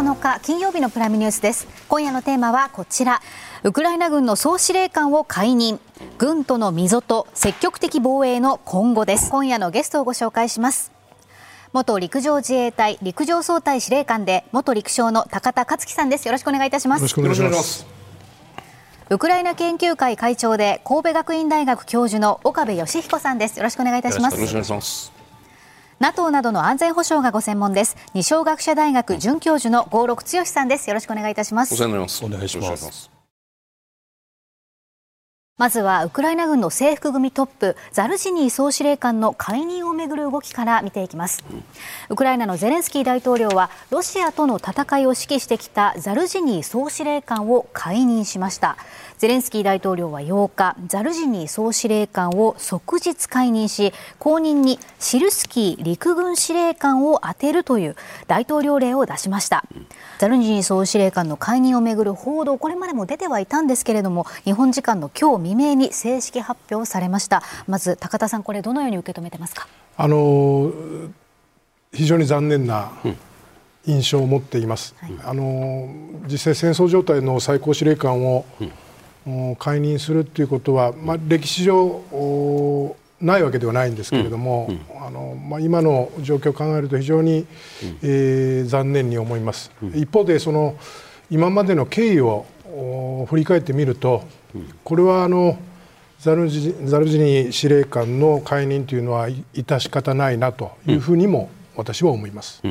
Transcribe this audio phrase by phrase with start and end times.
[0.00, 1.68] 2月9日金曜日のプライムニュースです。
[1.88, 3.20] 今夜のテーマはこちら。
[3.64, 5.78] ウクライナ軍の総司令官を解任。
[6.16, 9.30] 軍との溝と積極的防衛の今後です。
[9.30, 10.90] 今夜のゲストをご紹介します。
[11.74, 16.26] 元陸上自衛隊陸上総隊司令官で元陸将の高田克樹さんです。
[16.26, 17.00] よろしくお願いいたします。
[17.00, 17.86] よろしくお願いします。
[19.10, 23.58] ウクライナ研究会会長で神戸学院大学教授の岡部義彦さんです。
[23.58, 25.19] よろしくお願いいたします
[26.00, 27.94] NATO などの安全保障がご専門です。
[28.14, 30.88] 二松学舎大学准教授の郷六剛さんです。
[30.88, 31.74] よろしくお願いいたします。
[31.74, 32.24] お世話になります。
[32.24, 33.10] お願いします。
[35.58, 41.44] まずはウクライナ軍の制服組トップザルジニー総司令官の解任をめぐる動きから見ていきます、
[42.08, 48.78] ウクライナのゼレンスキー大統領はロシアとの戦いを指揮してきたザルジニー総司令官を解任しました
[49.20, 57.96] ゼレンスキー大統領は8日ザルジニー総司令官を即日解任し後任にシルスキー陸軍司令官を充てるという
[58.28, 59.62] 大統領令を出しました、
[60.18, 67.42] ザルジニー総司令官の解任をめぐる報道これまでも出てはいたんですけれども日本時間の今日未明に正式発表されました。
[67.66, 69.68] まず高田さんこれどのように受け止めてますか？
[69.98, 70.72] あの
[71.92, 72.90] 非常に残念な、
[73.84, 75.90] 印象を持っています、はい、あの
[76.26, 78.72] 実際戦争状態の最高司令官を、うん
[79.58, 82.02] 解任するということは、まあ、歴史上
[83.20, 87.46] ないわけではないんですけれども、うんうん、あのまあ、今の状況を考えると非常に、うん、
[88.02, 90.76] えー、残念に思います、一方でその
[91.30, 92.46] 今までの経緯を
[93.28, 94.24] 振り返ってみると、
[94.84, 95.58] これはあの
[96.18, 102.62] ザルジザルジニ司令官の解任というのは致し方ないなというふうにも私は思います。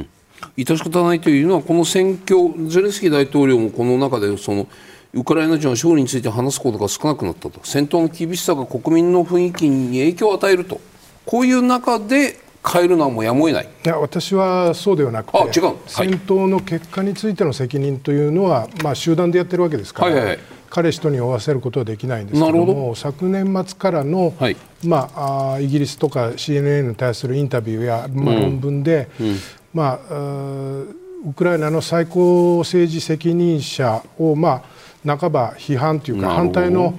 [0.57, 4.67] 致し方ないというのはこの選挙ゼレンスキー大統領もこの中でその
[5.13, 7.59] ウクライナ人は勝利について話すことが少なくなったと。
[7.63, 10.79] 戦闘の厳しさが国民の雰囲気に影響を与えると。
[11.25, 13.65] こういう中で変えるのはもうやむを得ない。
[13.85, 20.39] いや私はそうではなくてあ違う、はい、戦闘の結果についての責任というのは、まあ、集団でやってるわけですから、はいはい、
[20.69, 29.27] 彼氏とに負わせることはできないんですけども昨年末からの、はい、まあ、あイギリスとか CNN に対するインタビューや、まあ、論文で、うん。
[29.29, 29.37] うん、
[29.73, 30.83] まあ、
[31.27, 36.93] ウクライナの最高政治責任者を、まあ半ば批判というか反対の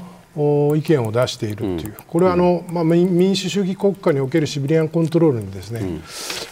[0.76, 6.00] 意見を出しているという、これはあの、まあ、民主主義国家におけるシビリアンコントロールにですね、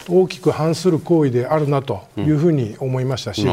[0.09, 3.45] 大きく反する行為であるなというふうに思いましたし、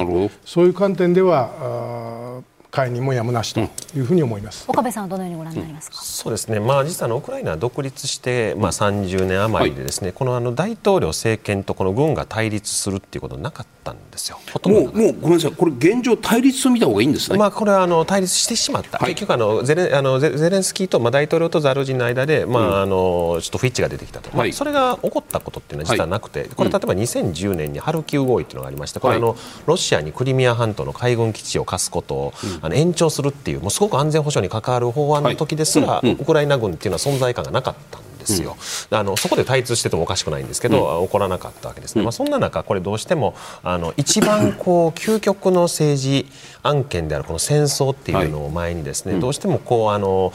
[0.44, 2.42] そういう観点では
[2.76, 14.38] 解任もやむなしというふうに思います、岡部さんはどのようにご覧になりますか、うん、そうですね、まあ、実はあのウクライナは独立して、まあ、30年余りでですね、はい、このあの大統領政権とこの軍が対立するっていうことなかったんですよ。
[14.66, 15.52] もうもうごめんなさい。
[15.52, 29.34] これ現状対立と見た方がいいんですね、まあ、これはあの対立してしまった、はい、結局あのゼレあのゼレンスキーと、まあ、大統領とザルジンの間で、まああのちょっと不一致が出てきたと、まあ、それが起こったことっていうのは実はなくて、これ例えば2010年にハルキウ合意っていうのがありましてこれ、あの
[29.64, 32.32] ロシアにクリミア半島の海軍基地を貸すことを、
[32.66, 38.56] あの延長するっていうもうすごく安全保障に関わる法案の時ですら、ウクライナ軍っていうのは存在感がなかったんですよ、
[38.90, 46.26] うん、あのそこで対立しててもおかしくないんですけど、うん、起こらなかったわけですね、まあ、そんな中、これどうしてもあの一番こう究極の政治
[46.66, 50.32] 案件であるこの戦争っていうのを前にですね、はい、どうしてもこうあの、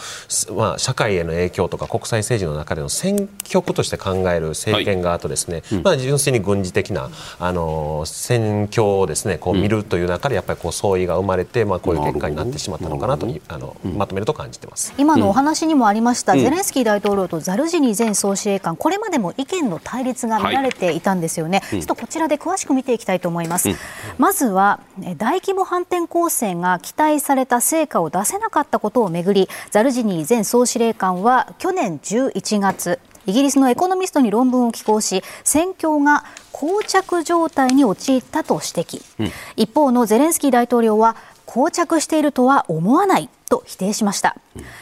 [0.55, 7.09] まあ、社会への影響とか国際政治の中での戦局として考える政権側とですね、はい、まあ、純粋に軍事的な
[7.39, 14.93] あの戦況をですねこう見るという中でやっぱりこう相違が生まれて、まあ、こういう結果になってしまったのかなとあのまとめると感じてます。
[14.97, 23.75] 今のお話にもありました、ゼレンスキー大統領とザルジニー前総司令官これまでも意見の対立が見られていたんですよね、はい、ちょっとこちらで詳しく見ていきたいと思います、うん、
[24.17, 24.79] まずは
[25.17, 41.15] 大規模反転攻勢が期待された成果を出せなかったことをめぐりザルジニー前総司令官は去年11月イギリスのエコノミストに論文を寄稿し戦況が膠着状態に陥ったと指摘、うん、一方のゼレンスキー大統領は
[41.45, 44.37] 膠着しているとは思わないと否定しました。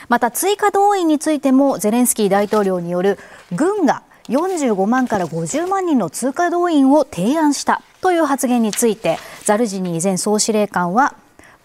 [0.07, 3.17] また追加動員についてもゼレンスキー大統領による
[3.55, 11.15] 軍が45万から50万人の追加動員を提案したという発言についてザルジニー前総司令官は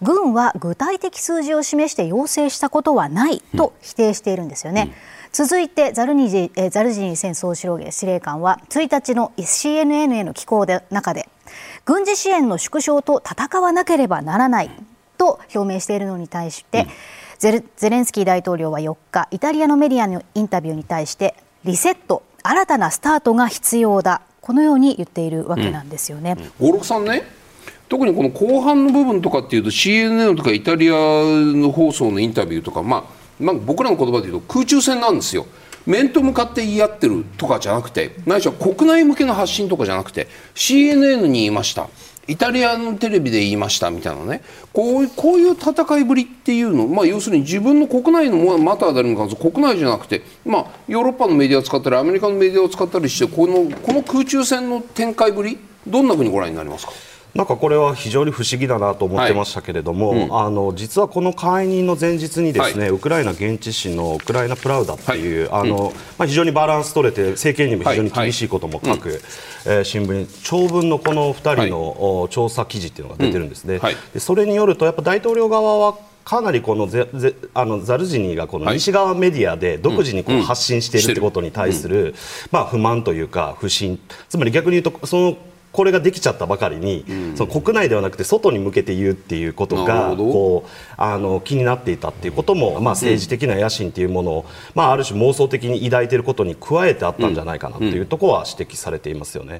[0.01, 4.81] 軍は具体的数字を示して要請したことはないと否定しているんですよね。
[4.81, 4.93] うん、
[5.31, 11.29] 続いてザルニジザルジニー前総司令官は1日の CNN への寄稿で中で
[11.85, 14.71] 軍事支援の縮小と戦わなければならない
[15.17, 16.87] と表明しているのに対して、うん、
[17.39, 24.21] ゼゼレンスキー大統領は4日イタリアのメディアのインタビューに対してリセット新たなスタートが必要だ。
[24.39, 26.37] このように言っているわけなんですよね。
[26.59, 27.23] 五、六、さんね
[27.87, 33.03] 特にこの後半の部分とかっていうと CNN とかイタリアの放送のインタビューとか、まあ、
[33.39, 35.45] まあ僕らの言葉で言うと空中戦なんですよ。
[35.85, 41.87] 面と向かって言い合ってるとかじゃなくてないしは国内向けの発信とかじゃなくて CNN に言いました。
[42.27, 44.41] イタリアのテレビで言いましたみたいなね。
[44.73, 56.93] こうこういう戦いぶりっていうの、まあ、要するに自分の国内のまた誰もか国内じゃなくて、まあ、ヨーロッパのメディアを使ったりアメリカのメディアを使ったりしてこのこの空中戦の展開ぶりどんなふうにご覧になりますか？
[57.35, 60.19] なんかこれは非常に不思議だなと思ってましたけれども、はい。
[60.21, 69.21] うん、あの実はこの解任の前日にですね、はい、ウクライナ現地紙のウクライナプラウダっていう、はい、あの、うん、まあ、非常にバランス取れて政権にも非常に厳しいことも書く、
[69.65, 73.81] えー、新聞に長文のこの2人の、調査記事っていうのが出てるんですね。
[74.13, 82.15] でそれによるとやっぱ大統領側はかなりこのゼゼあのザルジニーがこの西側メディアで独自にこう発信しているってことに対する、
[82.51, 83.99] まあ、不満というか不信。
[84.29, 85.37] つまり逆に言うとその
[85.75, 99.59] これができちゃったばかりに、うん、その国内ではなくて外に向けて言うっていうことがこうあの気になっていたっていうことも、まあ、政治的な野心っていうものを、まあ、ある種妄想的に抱いていることに加えてあったんじゃないかなっていうところは指摘されていますよね。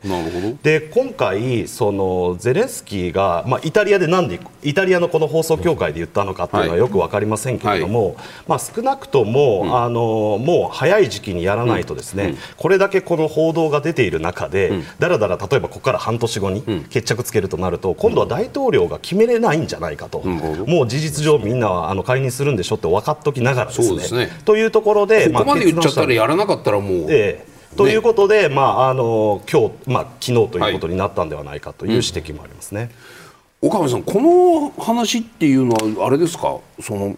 [0.64, 8.16] で今回そのゼレンスキーが、まあ、イタリアでなんでイタリアのこの放送協会で言ったのかっていうのはよく分かりませんけれども、はい、
[8.48, 16.62] まあ、少なくとも、うん、あのもう早い時期にやらないとですね、うん、これだけこの報道が出ている中で、だらだら例えばここから半年後に
[16.92, 24.00] 決着つけるとなると、今度は大統領が決めれないんじゃないかと、もう事実上、みんなはあの解任するんでしょって分かっときながらですね。
[24.02, 24.30] すね。
[24.46, 26.92] というところで、ここまで言っちゃったらやらなかったらもう。
[27.10, 27.56] ええ。
[27.76, 32.92] ということで、ね、まああの今日まあ昨日ということになったんではないかという指摘もありますね。
[33.62, 37.18] うん、岡部さん、この話っていうのはあれですか、その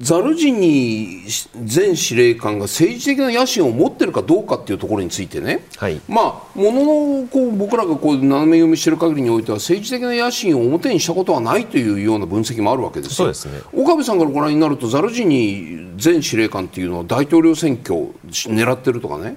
[0.00, 1.22] ザルジニ
[1.54, 19.36] 前司令官が政治的な野心を持っているかどうかというところについてね、はい、まあ、もののこう僕らがこう斜め読みしている限りにおいては政治的な野心を表にしたことはないというような分析もあるわけですそうですね、岡部さんからご覧になるとザルジニ前司令官というのは大統領選挙を狙っているとかね。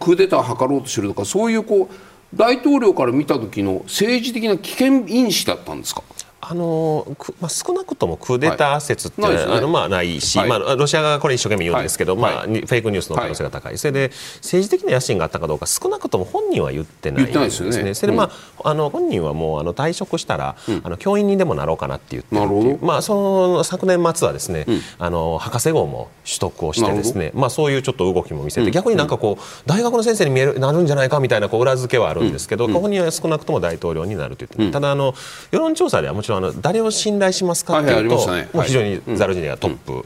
[0.00, 1.94] クーデターを図ろうとしているとかそういうこう
[2.34, 6.02] 大統領から見た時の政治的な危険因子だったんですか？
[6.40, 17.82] あのまあ、少なくともクーデター説っていうのは、あのまあ、ないし、はい、まあ、ロシア側がこれ一生懸命言うんですけど、まあ、フェイクニュースの可能性が高い、それで政治的な野心があったかどうか少なくとも本人は言ってないですね。
[17.82, 17.94] ね。
[17.94, 18.30] それで、ま
[18.62, 23.14] あ、あの本人はもうあの退職したら、うん、あの教員にでもなろうかなって言ってるまあ、そ
[23.56, 35.14] の昨年末はですね、うん、あの博士号も取得をしてですね、まあ、そういうちょっと動きも見せて、逆になんかこう大学の先生に見えるなるんじゃないかみたいなこう裏付けはあるんですけど、本人は少なくとも大統領になると言って、ただあの
[35.50, 40.04] 世論調査ではもちろんあの誰を信信頼しますかというと、はいはいね、もう非常にザルジニがトップ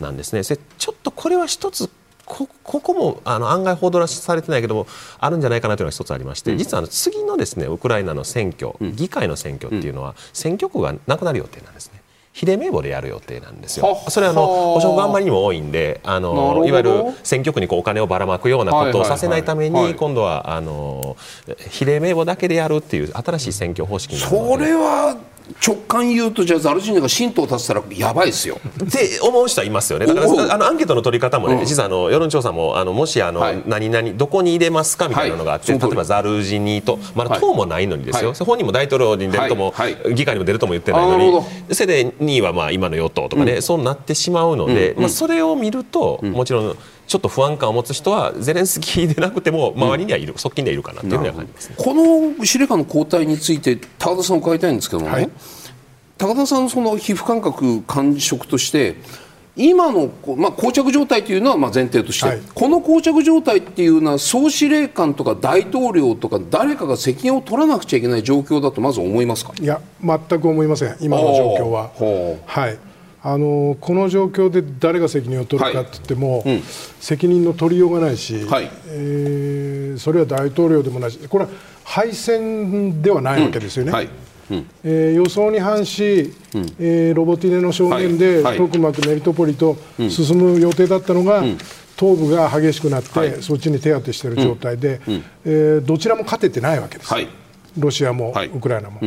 [0.00, 0.42] なんですね。
[0.44, 1.88] ちょっとこれは一つ
[2.26, 4.86] こここもあの案外報道されてないけども
[5.18, 12.00] あるんじゃないかなというのが一つありまして、実はあの次のですねウクライナの選挙、議会の選挙っていうのは、選挙区がなくなる予定なんですね。
[12.32, 13.98] 比例名簿でやる予定なんですよ。
[14.08, 21.16] それはあの保証があんまりにも多いんで、あのいわゆる選挙区にこうお金をばらまくようなことをさせないために、今度はあの
[21.70, 25.18] 比例名簿だけでやるっていう新しい選挙方式になるそれは
[25.64, 28.60] 直感言うとじゃあザルジニが神道を立てたらやばいですよ。
[28.84, 30.06] って思う人はいますよね。
[30.06, 38.30] だからあのアンケートの取り方もね、うん、実はあの世論調査もあのもしあの、はい、何々どこに入れますかみたいなのがあって、はい、例えばザルジニとまだ党もないのにですよ。
[38.30, 39.74] はい、本人も大統領に出るとも、
[40.14, 46.76] 議会にも出るとも言ってないのに、それで2位はまあ今の与党とかね、うん、そうなってしまうので、うん、まあそれを見ると、もちろん。
[47.10, 55.28] ちょっと不安感を持つ人はゼレンスキーでなくても周りにはいる、側近でいるかなというふうには感じます、ね、この司令官の交代について高田さん伺いたいんですけどもね、
[56.18, 58.94] 高田さんのその皮膚感覚感触として
[59.56, 69.52] 今の、まあ、膠着状態というのはまあ前提として、はい、この膠着状態っていうのは総司令官とか大統領とか誰かが責任を取らなくちゃいけない状況だとまず思いますか？
[69.60, 70.96] いや全く思いません。
[71.00, 71.90] 今の状況は。
[72.46, 72.78] はい
[73.22, 76.62] あのこの状況で誰が責任を取るかって言っても、はいうん、
[77.00, 81.50] 責任の取りようがないし、はい、えー、それは大統領でもないしこれは
[81.84, 83.90] 敗戦ではないわけですよね。
[83.90, 83.94] うん。
[83.94, 84.08] はい
[84.82, 89.76] えー、予想に反し、うん、えー、ロボティネの証言で、はい、トクマク、メリトポリと
[90.08, 91.58] 進む予定だったのが、うん、
[91.96, 97.28] 東部が激しくなって、はい、そっちに手当てしている状態で、うん、えー、どちらも勝ててないわけです、はい、
[97.78, 99.00] ロシアも、ウクライナも。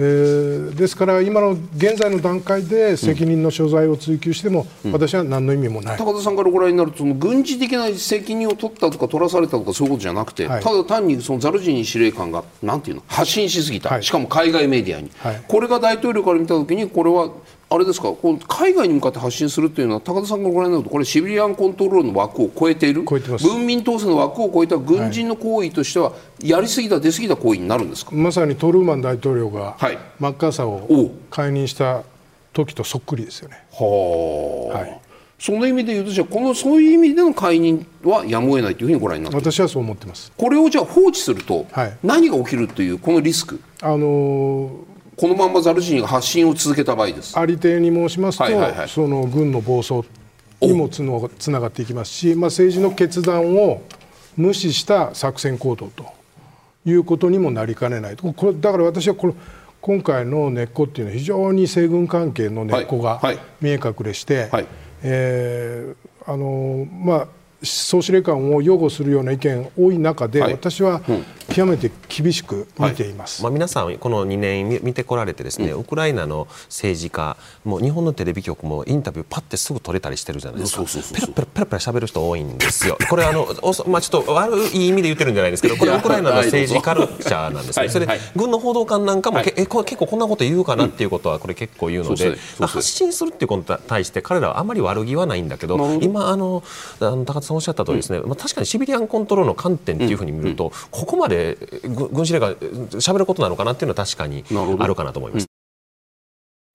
[0.00, 17.30] えー、ですから今の現在の段階で責任の所在を追及しても、うん、私は何の意味もない、高田さんからご覧になるとその軍事的な責任を取ったとか取らされたとかそういうことじゃなくて、はい、ただ単にそのザルジニ司令官がなんていうの発信しすぎた、はい、しかも海外メディアに、はい、これが大統領から見たときにこれは
[17.70, 18.12] あれですか？
[18.12, 23.02] こう海外に向かって発信するというのは高田さんがご覧になるとこれシビリアンコントロールの枠を超えている？
[23.02, 28.12] 文民統制の枠を超えた軍人の行為としては、やりすぎた出過ぎた行為になるんですか？
[28.14, 32.04] まさにトルーマン大統領が、はい、マッカーサーを解任した
[32.54, 33.62] 時とそっくりですよね。
[33.72, 35.00] は、はい、
[35.38, 40.32] その意味で言うとじゃこのそういう意味での解任はやむを得ないというふうにご覧になって私はそう思ってます。
[40.38, 41.66] これをじゃあ放置すると、
[42.02, 44.70] 何が起きるというこのリスク、あのー、
[45.18, 47.36] このままザルジニが発信を続けた場合です。
[47.36, 50.04] ありていに申しますと、はいはいはい、その軍の暴走
[50.60, 53.82] にもつのつながっていきますし、まあ、政治の決断を
[54.36, 56.06] 無視した作戦行動と
[56.84, 59.34] いうことにもなりかねないこれだから私はこの
[59.80, 63.20] 今回の根っこっていうのは非常に西軍関係の根っこが
[63.60, 64.66] 見え隠れして、はいはい、
[65.02, 67.28] えー、あのまあ
[67.62, 71.02] 総司令官を擁護するような意見多い中で、はい、私は
[71.48, 80.84] 極めて厳しく見ています、はい、まあ、皆さん、この2年見てこられてですね、うん、ウクライナの政治家もう日本のテレビ局もインタビューパッてすぐ取れたりしてるじゃないですか。
[80.84, 82.96] ペラペラペラペラ喋る人多いんですよ。
[83.10, 83.48] これあの
[83.86, 92.28] まあ、ちょっと悪い意味で言ってるんじゃないですけどこれウクライナの政治カルチャーなんですね、それで軍の報道官なんかも、はい、え結構こんなこと言うかなっていうことはこれ結構言うので、
[92.60, 96.62] うん、発信するっていうことに対して彼らはあまり悪気はないんだけど今あの
[97.00, 104.44] あの高田さんおっしゃった通りですね、まあ、確かにシビリアンコントロールの観点っていうふうに見ると、ここまで軍司令が喋ることなのかなっていうのは確かに
[104.78, 105.46] あるかなと思います。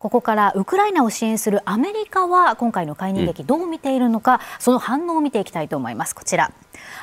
[0.03, 6.13] ここからウクライナを支援するアメリカは今回の介入劇どう見ているのか、その反応を見ていきたいと思います。
[6.13, 6.51] こちら。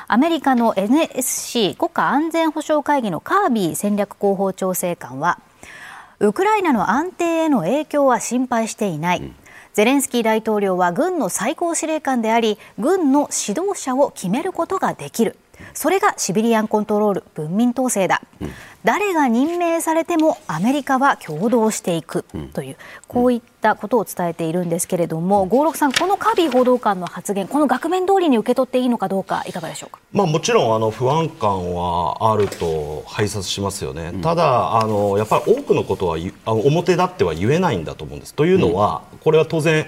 [0.06, 5.38] アメリカの NSC 国家安全保障会議のカービー戦略広報調整官は、
[6.18, 9.32] ウクライナの安定への影響は心配していない。
[9.72, 15.36] ゼレンスキー大統領は軍の最高司令官であり軍の指導者を決めることができる。
[15.74, 18.50] それがシビリアンコントロール文民統制だ、うん、
[18.84, 22.24] 誰が任命されてもアメリカは共同していく。
[22.52, 22.76] という、
[23.08, 38.34] こういったことを伝えているんですけれども、五六さん、このカービー報道官の発言、この額面通りに受け取っていいのかどうか、いかがでしょうか、まあ、もちろんあの不安感はあると拝察しますよね、うん、ただあの、やっぱり多くのことは表立っては言えないんだと思うんです。
[38.34, 39.86] というのは、これは当然、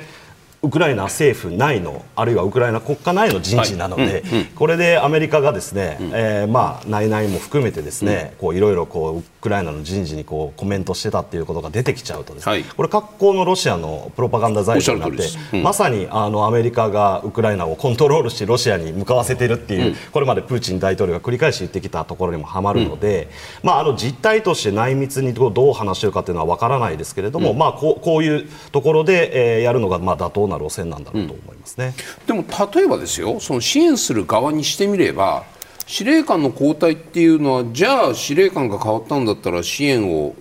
[0.64, 4.20] ウクライナ政府内のあるいはウクライナ国家内の人事なので、はい。
[4.20, 23.30] うんうん、これでアメリカがですね、うん、えー、まあ内々も含めてですね、こういろいろこうウクライナの人事にこうコメントしてたっていうことが出てきちゃうとですね、はい、これ格好のロシアのプロパガンダ材料になって、うん、まさにあのアメリカがウクライナをコントロールしてロシアに向かわせているっていう、これまでプーチン大統領が繰り返し言ってきたところにもはまるので、
[23.64, 35.44] まああの実態として内密にどう話してるかっていうのはわからないですけれども、まあこうこういうところで、えー、やるのがまあ妥当な路線なんだろうと思いますね、うん、でも例えばですよその支援する側にしてみれば
[35.86, 40.34] 司令官の交代っていうのはじゃあ司令官が変わったんだったら支援を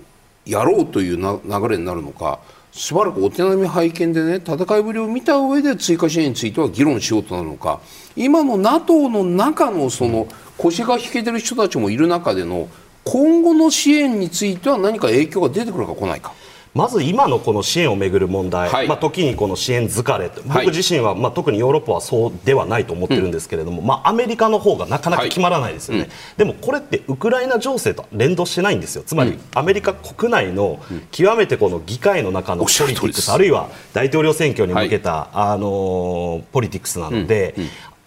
[0.45, 2.39] やろうという流れになるのか
[2.71, 7.81] しばらくお手並み拝見でね戦いぶりを見た上で追加支援については議論しようとなるのか
[8.15, 10.27] 今の NATO の中のその
[10.57, 12.69] 腰が引けてる人たちもいる中での
[13.03, 16.33] 今後の支援については何か影響が出てくるか来ないか。
[16.73, 30.79] まず今のこの支援をめぐる問題、はい、まあ、時にこの支援疲れ、僕自身は、まあ、特にヨーロッパはそうではないと思ってるんですけれども、うん、まあ、アメリカの方がなかなか決まらないですよね、はいでもこれってウクライナ情勢と連動してないんですよ、つまり、アメリカ国内の
[31.11, 37.55] 極めてこの議会の中のポリティックス、あるいは大統領選挙に向けた、あのポリティクスなので、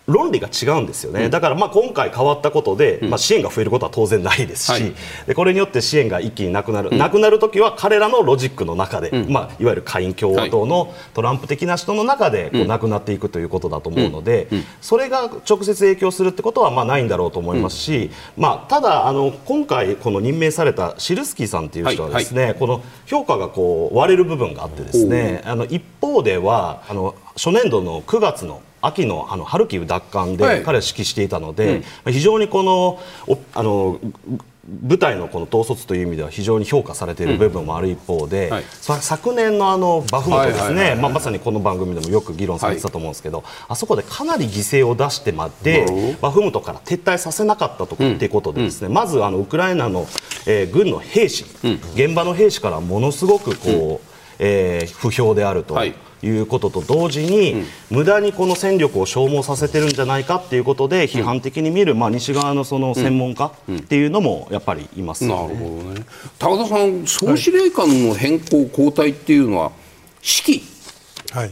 [0.06, 4.94] 論理が違うんですよね、うん、だからまあ今回変わったことで、まあ、支援が増えることは当然ないですし、はい、
[5.26, 14.48] でこれによって支援が一気になくなる、うん、なくなるときは彼らのロジックの中で、うん、まあ、いわゆる下院共和党のトランプ的な人の中でこうなくなっていくということだと思うので、
[14.80, 22.50] それが直接影響するってことはまあないんだろうと思いますし、まあ、ただあの、今回この任命されたシルスキーさんという人はですね、はい。
[22.50, 33.00] はい、この評価がこう割れる部分があってですねあの一方ではあの初年度の9月の秋のあのハルキウ奪還で彼は指揮していたので、はい、非常にこの
[33.54, 33.98] あの
[34.66, 50.06] 部隊のこの統率という意味では非常に評価されている部分もある一方で、うんはい、昨年のあのバフムトですねまさにこの番組でもよく議論されてたと思うんですけど、はい、あそこでかなり犠牲を出してまでバフムトから撤退させなかったということでですね、うん、まずあのウクライナの、
[50.46, 55.74] えー、軍の兵士、うん、現場の兵士からものすごくこう、えー、不評であると。
[55.74, 57.66] はいいうことと同時に、うん、
[57.98, 66.06] 無駄にこの戦力を消耗させてるんじゃないかということで批判的に見る、まあ、西側のその専門家っていうのもやっぱりいます、ね、なるほどね。
[66.38, 69.72] 高田さん総司令官の変更、交代っていうのは
[70.22, 71.50] 指揮、はい、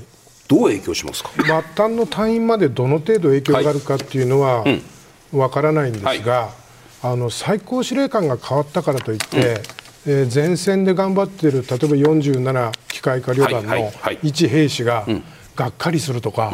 [0.49, 1.31] どう影響しますか？
[1.37, 4.65] 末端の隊員までどの程度影響があるかっていうのは
[5.35, 9.61] わからないんですが、はい、あの最高司令官が変わったからといって、
[10.07, 13.93] えー、前線で頑張っている例えば47機械化旅団の
[14.23, 15.07] 一兵士が
[15.55, 16.53] がっかりするとか、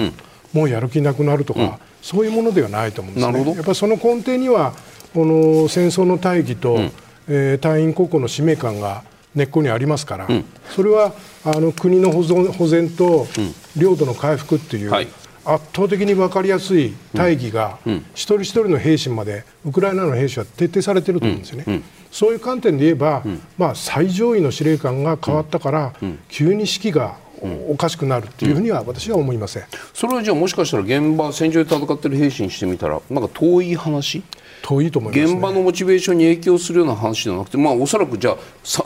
[0.52, 3.54] もうやる気なくなるとか、そういうものではないと思うんですね。
[3.54, 4.74] やっぱりその根底には
[5.14, 6.92] この戦争の大義と、うん、
[7.28, 9.02] えー、隊員個々の使命感が
[9.34, 10.28] 根っこにありますから、
[10.70, 11.14] それは
[11.44, 13.26] あの国の保存保全と
[13.76, 15.08] 領土の回復っていう、はい。
[15.44, 17.78] 圧倒的に分かりやすい大義が、
[18.14, 21.82] 一人一人の兵士までウクライナの兵士は徹底されていると思うんですよね。
[22.10, 23.22] そういう観点で言えば、
[23.56, 25.92] まあ、最上位の司令官が変わったから、
[26.28, 27.16] 急に士気が
[27.68, 34.22] おかしくなるというふうには私は思いません、それはじゃあもしかしたら現場戦場で戦っている兵士にしてみたらなんか遠い話？
[34.62, 38.36] 遠いと思います、ね、現場のモチベーションに影響するような話じゃなくて、まあ、おそらくじゃあ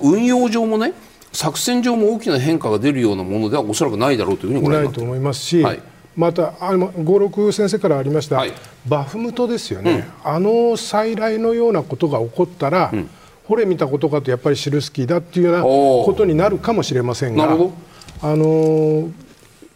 [0.02, 0.92] 運用上もね
[1.32, 5.80] 作戦上も大きな変化が出るようなものではおそらくないだろうというふうにないと思いますし、はい、
[6.16, 8.52] またあ五六先生からありました、はい、
[8.86, 13.10] バフムトですよね、うん、あの再来のようなことが起こったら、うん、
[13.44, 19.10] ほれ見たことかとやっぱりシルスキーだっていうようなことになるかもしれませんがあの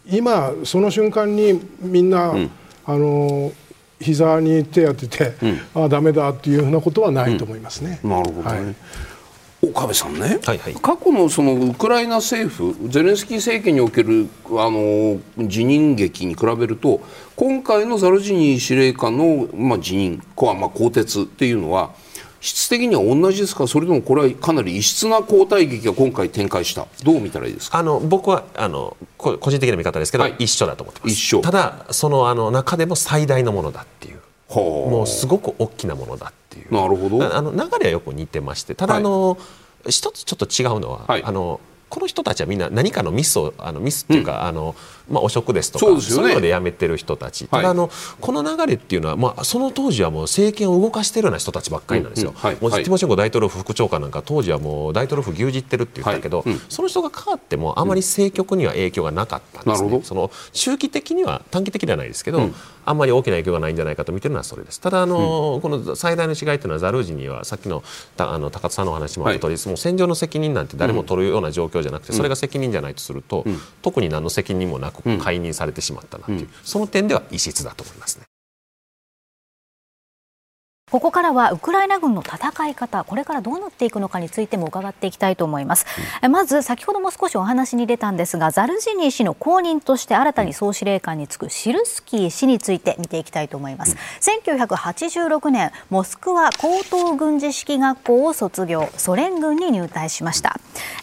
[0.09, 2.51] 今その瞬間にみんな、うん、
[2.85, 3.51] あの
[3.99, 5.33] 膝に手当てて、
[5.75, 7.99] うん、あだめだっていうふうなことはないと思いますね。
[8.03, 8.75] なるほどね、はい
[9.63, 17.01] 岡部さんね、はいはい、過去のそのウクライナ政府ゼレンスキー政権におけるあの辞任劇に比べると
[17.35, 21.91] 今回のザルジニー司令官の、まあ、辞任、まあ、更迭っていうのは
[22.39, 23.65] 質的には同じですか？
[23.65, 26.85] それともこれはかなり異質な交代劇が今回展開した。
[27.03, 27.79] どう見たらいいですか？
[27.79, 31.11] あの僕はあの個人的な見方ですけど、はい、一緒だと思ってます。
[31.11, 31.41] 一緒。
[31.41, 34.19] ただそのあの中でも最大のものだっていう。
[34.49, 36.73] もうすごく大きなものだっていう。
[36.73, 37.35] なるほど。
[37.35, 39.37] あの流れはよく似てましてただあの、は
[39.87, 41.59] い、一つちょっと違うのは、はい、あの
[41.89, 44.75] この人たちはみんな何かのミスをあのミスっていうか、うん、あの
[45.09, 47.89] まあ、汚職ですとかそう、ね,、いうので辞めてる人たち、ただあの、
[48.19, 52.49] この流れっていうのは、まあ、その当時はもう政権を動かしているような人たちばっかりなんですよ、うん。
[52.49, 62.49] うん、もうティモシェンコ大統領府副長官なんか当時はもう大統領府牛耳ってるって言ったけど、その人が変わってもあまり政局には影響がなかったんですね、その周期的には短期的ではないですけど、
[62.85, 64.81] あんまり大きな影響がないんじゃないかと見てるのはそれです。
[64.81, 67.83] ただあの、この最大の違いというのはザルージにはさっきの
[68.15, 73.45] たあの高津さんのお話もあった通り、もう戦場の責任なんて誰も取るような状況じゃなくて、それが責任じゃないとすると、
[73.81, 78.25] 特に何の責任もなく解任されててしまったなという、うん、その点では異質だと思いますね。
[80.89, 85.85] ここからはウクライナ軍の戦い方、これからどうなっていくのかについても伺っていきたいと思います。
[86.23, 93.97] うん、まず、先ほども少しお話に出たんですが、ザルジニー氏の後任として新たに総司令官に就くシルスキー氏について見ていきたいと思います。
[93.97, 100.57] うん、1986年、モスクワ高等軍事指揮学校を卒業、ソ連軍に入隊しました。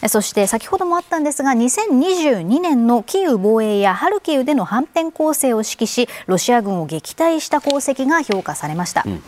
[0.07, 9.03] そして先ほどもあったんですが、2022年のキーウ防衛やハルキウでの反転攻勢を指揮し、ロシア軍を撃退した功績が評価されました。
[9.05, 9.21] うん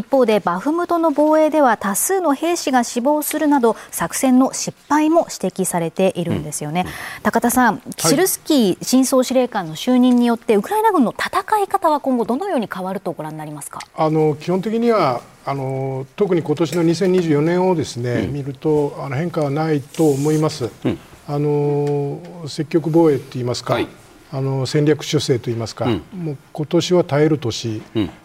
[0.00, 6.86] 一方でバフムトの防衛では多数の兵士が死亡するなど作戦の失敗も指摘されているんですよね、
[7.18, 13.80] うん、高田さん、シルスキー新総司令官の就任によってウクライナ軍の戦い方は今後どのように変わるとご覧になりますか？
[13.94, 20.70] あの基本的にはあの特に今年の2024年をですね、うん、見るとあの変化はないと思います。
[20.82, 23.88] うん、あの積極防衛って言いますか、はい、
[24.32, 25.84] あの戦略修正と言いますか、
[26.14, 27.82] もう今年は耐える年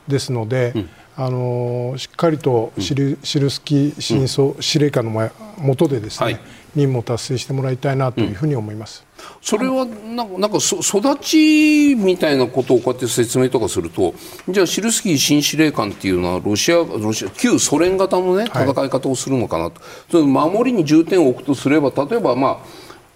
[0.08, 0.74] ですので、
[1.18, 6.34] あのしっかりとシル,、シルスキー新総司令官のもとでですね、はい、
[6.76, 9.06] 任務を達成してもらいたいなというふうに思います。
[9.42, 14.14] それはなんかなんか育ちみたいなことをこうやって説明とかすると
[14.50, 22.58] じゃあシルスキー新司令官っていうのはロシアロシア旧ソ連型の、ね、戦い方をするのかなと、はい、守りに重点を置くとすれば例えば、まあ、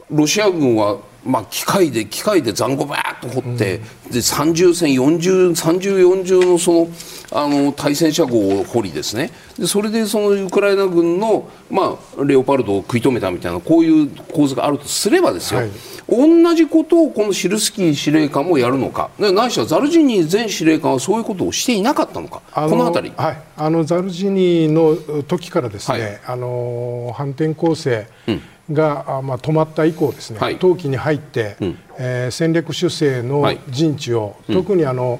[0.09, 6.87] ロシア軍はまあ、機械で機械で残壕ばーっと掘って、うん、で30戦40、30、40のその
[7.31, 9.31] あの対戦車号を掘りですね。
[9.57, 15.71] でそれでそのウクライナ軍の、まあ、レオパルトを食い止めたみたいなこういう構図があるとすればですよ、はい、
[16.07, 19.11] 同じことをこのシルスキー司令官もやるのか。
[19.19, 22.41] ないしはザルジニー前司令官はそういうことをしていなかったのか。
[22.53, 35.19] この辺り、はい、あのザルジニーの時からですね、はい、あの反転攻勢、うんが、まあ、止まった以降ですね、はい、冬季に入って、うん、えー、戦略修正の陣地を、はい、特にあの、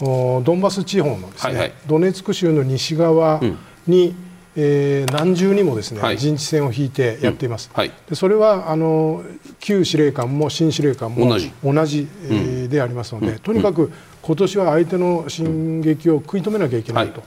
[0.00, 3.40] うん、ドンバス地方のですね、はいはい、ドネツク州の西側
[3.86, 4.16] に、うん、
[4.56, 9.22] えー、何重にもですね、はい、陣地戦を引いてやっています、はい、でそれはあの
[9.60, 11.52] 旧司令官も新司令官も同じ。
[11.64, 17.22] 同じ、えー、でありますので、とにかく今年は相手の進撃を食い止めなきゃいけないと、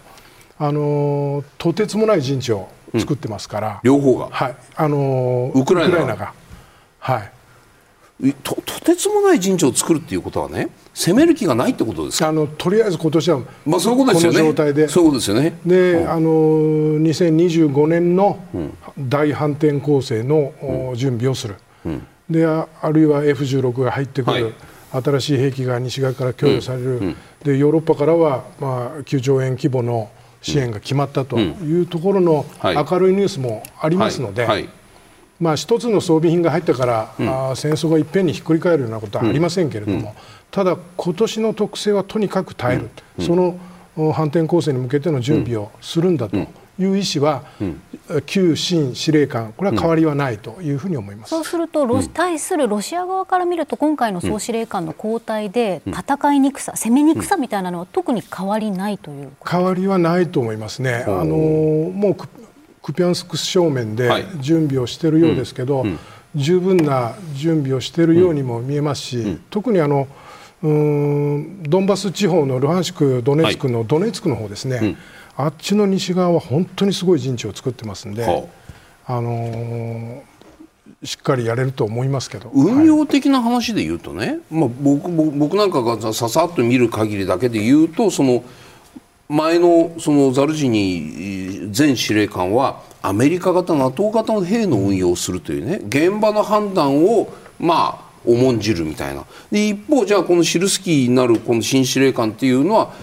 [0.59, 4.55] あのとてつもない陣地を作ってますから、両方が、はい。
[4.75, 6.33] あのウクライナが？
[6.99, 7.31] はい。
[8.43, 12.29] ととてつもない陣地を作るっていうことはね攻める気がないってことですか？
[12.29, 14.37] あのとりあえず今年は、まあ、そういうことですよね。
[14.37, 14.87] この状態で。
[14.87, 15.59] そうですよね。
[15.65, 16.29] で、うん、あの
[17.01, 18.39] 2025年の
[18.97, 24.53] 大反転攻勢の、うん、準備をする、うん、であるいは F16 が入ってくる、
[24.91, 30.09] はい、新しい兵器が西側から供与される、でヨーロッパからは、まあ、9兆円規模の
[30.43, 34.69] 支援が決まったというところの明るいニュースもありますので、
[35.39, 40.15] まあ、一つの装備品が入ったから、うん、あ戦争がいっぺんにひっくり返るようなことはありませんけれども、うん、
[40.51, 43.57] ただ、今年の特性はとにかく耐える、うん、その
[44.13, 46.37] 反転攻勢に向けての準備をするんだと。
[46.79, 47.81] いう意思は、うん、
[48.25, 59.31] 旧新司令官、これは変わりはないというふうに思います、そうすると、対するロシア側から見ると、今回の総司令官の交代で、戦いにくさ、攻めにくさみたいなのは、特に変わりないという。
[59.47, 61.05] 変わりはないと思いますね。
[61.07, 62.15] あのもう
[62.81, 65.93] クピャンスク正面で準備をしているようですけど、はいうん。
[65.93, 65.99] うん、
[66.35, 70.07] 十分な準備をしているようにも見えますし、うん、特にあの
[70.63, 74.97] うんドンバス地方のルハンシク、ドネツクのドネツクの方ですね、はい、
[75.35, 78.25] あっちの西側は本当にすごい陣地を作ってますんで、
[79.05, 80.21] あのー、
[81.03, 82.49] しっかりやれると思いますけど。
[82.53, 88.45] 運用的な話で言うとね、はい、まあ、僕僕なんかがささっと見る限りだけで言うとその
[89.27, 99.25] 前のそのザルジニ前司令官はアメリカ型 NATO 型の兵の運用をするというね現場の判断をまあ重んじるみたいな。
[99.51, 102.93] で一方じゃあこのシルスキーになるこの新司令官っていうのは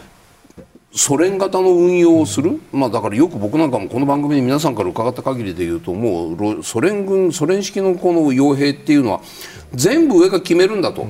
[0.92, 9.20] ソ連型の運用をする、まあ、だからよく僕なんかもこの番組で皆さんから伺った限りで言うともうソ連軍ソ連式のこの傭兵っていうのは
[9.72, 11.06] 全部上が決めるんだと、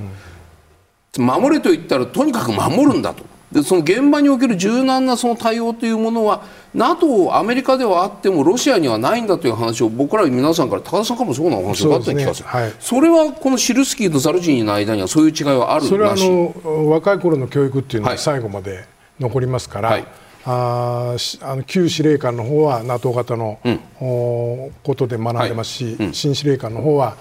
[1.19, 3.25] 守れと言ったらとにかく守るんだと。
[3.53, 12.49] でその現場における柔軟なその対応というものは NATO、アメリカではあってもロシアにはないんだという話を僕ら皆さんから高田さんからもそうなお話があった気がする。
[12.49, 12.63] そ、ね。
[12.63, 18.85] はい、それはこのシルスキーとザルジニーの間にはそういう違いはあるそれはあの若い頃の教育っていうのは最後まで
[19.19, 20.07] 残りますから、はい、
[20.45, 23.81] ああの旧司令官の方は NATO 型の、うん、
[24.83, 27.17] ことで学んでますし、はいうん、新司令官の方は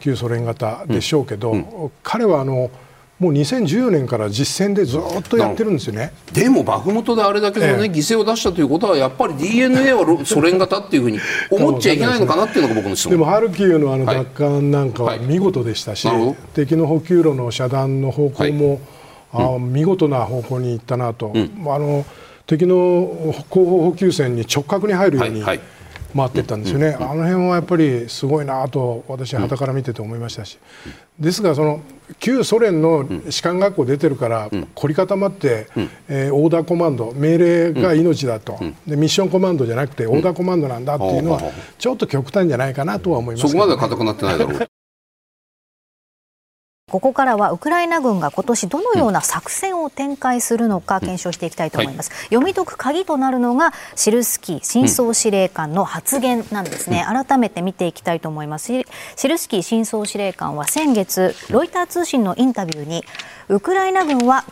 [0.00, 2.70] 旧ソ連型でしょうけど、うん、彼はあの
[3.18, 6.12] もう2014年から実戦でずっとやってるんですよね。
[6.32, 11.20] でもバフムトであれだけのね、ええ、犠牲を出したということはやっぱり DNA はソ連型っていうふうに
[11.50, 13.12] 思っちゃいけないのかなっていうのが僕の質問。
[13.12, 18.80] でもハルキウのあの奪還なんかは見事でしたし、はいはい、敵の補給路の遮断の方向も、
[19.30, 22.04] はい、あ見事な方向に行ったなと、うん、あの
[22.46, 22.76] 敵の
[23.50, 25.60] 後方補給線に直角に入るように、はい
[26.14, 30.58] 回ってたんですよね、あの辺はやっぱりすごいなと私はたから見てて思いましたし、
[31.18, 31.80] ですがその
[32.18, 35.66] 旧ソ連の士官学校出てるから凝り固まって、
[36.08, 41.40] えー、オーダーコマンド命令が命だと、でミッションコマンドじゃなくてオーダーコマンドなんだっていうのは
[41.78, 44.68] ちょっと極端じゃないかなとは思います、ね、そこまでは硬くなってないだろう
[46.92, 58.62] ここからはウクライナ軍が今年どのような作戦を展開するのか検証していきたいと思います、うんはい、読み解く鍵となるのがシルスキー新総司令官の発言なんですね、うん、改めて見ていきたいと思います。
[59.16, 63.04] シルスキー新総司令官は先月ロイター通信のインタビューに
[63.48, 64.44] ウクライナ軍は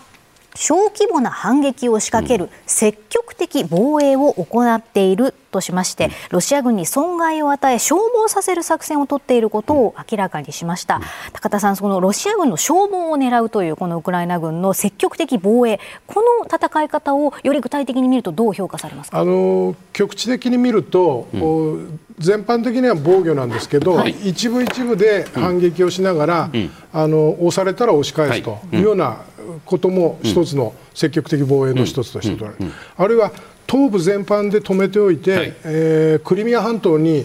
[0.55, 11.01] 小規模な反撃を仕掛ける積極的防衛を行っているとしましてロシア軍に損害を与え消耗させる作戦を取っていることを明らかにしました。
[11.33, 19.19] 高田さん、そのロシア軍の消耗を狙うというこのウクライナ軍の積極的防衛この戦い方をより具体的に見るとどう評価されますか？
[19.19, 28.79] あの局地的に見ると、うん、全般的には防御なんですけど、はい、一部一部で反撃をしながら、うん、あの押されたら押し返すとい。
[28.79, 29.19] うような
[29.65, 33.33] ことも一つの積極的防衛の一つとして取られる、あるいは
[33.70, 37.24] 東部全般で止めておいて、はい、えー、クリミア半島に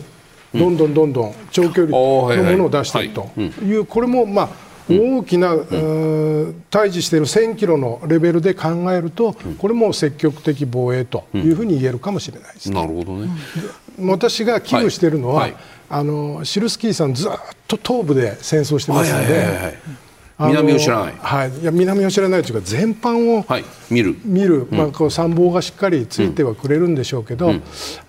[0.53, 3.31] どんどんどんどん長距離のものを出していくと。
[3.63, 3.75] い。
[3.77, 4.49] う、これもまあ
[4.87, 13.29] 大きな、うん、対峙している1000キロのレベルで考えると、これも積極的防衛というふうに言えるかもしれないです、ね、なるほどね。
[13.99, 15.51] 私が危惧しているのは、はい。
[15.53, 17.31] はい、あのシルスキーさんずっ
[17.67, 20.04] と東部で戦争してますので。
[20.37, 24.17] 南を知らない、はい、いや南を知らないというか全般を、はい、見る。
[24.25, 27.63] 見る、まあ、こう参謀がしっかりついてはくれるんでしょうけど、うん、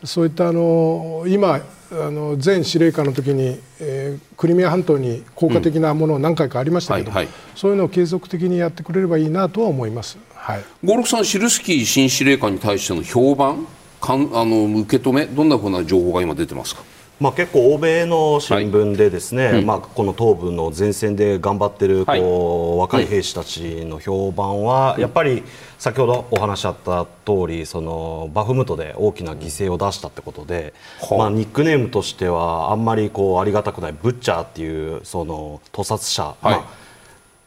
[0.05, 1.61] そういったあの今
[1.93, 10.19] あの前司令官の時に、えー、クリミア半島に効果的なものを何回かありましたけど、うんはいはい、そういうのを継続的にやってくれればいいなとは思います。
[10.35, 13.69] はい、五六さん、シルスキー新司令官に対しての評判
[14.01, 16.83] かんあの受け止めどんなふうな情報が今出てますか？
[17.19, 19.61] まあ、結構、欧米の新聞でですね、はい。
[19.61, 21.89] うん、まあ、この東部の前線で頑張ってい。
[21.89, 25.43] るこう、はい、若い兵士たちの評判は、やっぱり
[25.79, 30.75] 先ほどお話あった通りそりバフムトで大きな犠牲を出したってことで、
[31.17, 36.86] まあ、ニックネームとしてはあんまりこうありがたくないブッチャーっていうその屠殺者、はい、まあ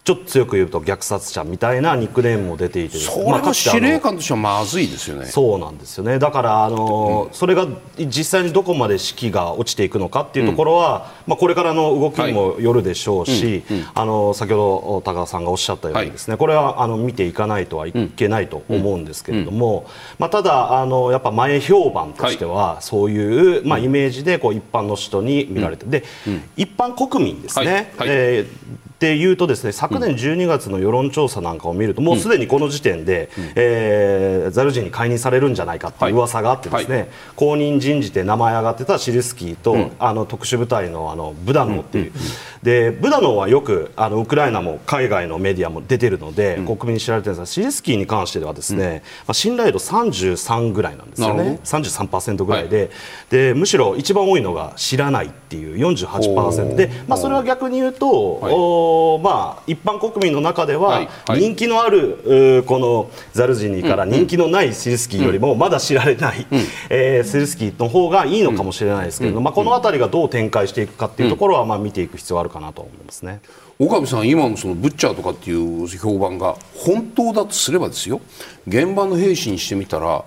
[0.10, 5.28] ちょっと強く言うと虐殺者みたいなニックネームも出ていてそれは司令官としてはまずいですよね。
[5.28, 6.18] そうなんですよね。
[6.18, 13.80] だからあの、うん、それが実際にどこまで士気が落ちていくのかっていうところは、うん、まあ、これからの動きにもよるでしょうし、はい。
[13.80, 19.86] うん、あの先ほど高田さんがおっしゃったようにですね、はい、これはあの見ていかないとはいけないと思うんですけれども、
[20.18, 26.04] まあ、ただあのやっぱ前評判としては、そういう、まあ、イメージでこう一般の人に見られて、で
[26.58, 36.12] 一般国民ですね、はい、えーでいうとですね昨年12月の世論調査なんかを見ると、もうすでにこの時点で、うん、えー、ザルジに解任されるんじゃないかってい。
[36.12, 42.14] う噂があってですね、はい、後任人事で名前上がってたシルスキーと、うん、あの特殊部隊のあのブダノっていう、うん、
[42.62, 51.60] でブダノはよくあのウクライナも海外のメディアも出てるので、国民に知られてるんですがシルスキーに関してはですね、まあ、信頼度33ぐらいなんですよね。
[51.64, 52.80] 33%ぐらいで。
[52.80, 52.90] はい、
[53.30, 58.40] でむしろ一番多いのが知らないっていう48%で、まあ、それは逆に言うと、
[59.14, 66.46] はいまあ、一般国民の中では人気のある、このザルジニーから人気のないシルスキーよりもまだ知られない、
[66.90, 73.42] えー、シルスキーの方がいいのかもしれないですけれど、まあ、この辺りがどう展開していくかっていうところは、まあ、見ていく必要があるかなと思いますね。
[73.80, 78.20] 岡部さん、今のそのブッチャーとかっていう評判が本当だとすればですよ
[78.68, 80.26] 現場の兵士にしてみたら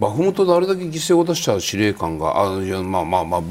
[0.00, 3.42] バフムトであれだけ犠牲を出した司令官があいやまあまあまあ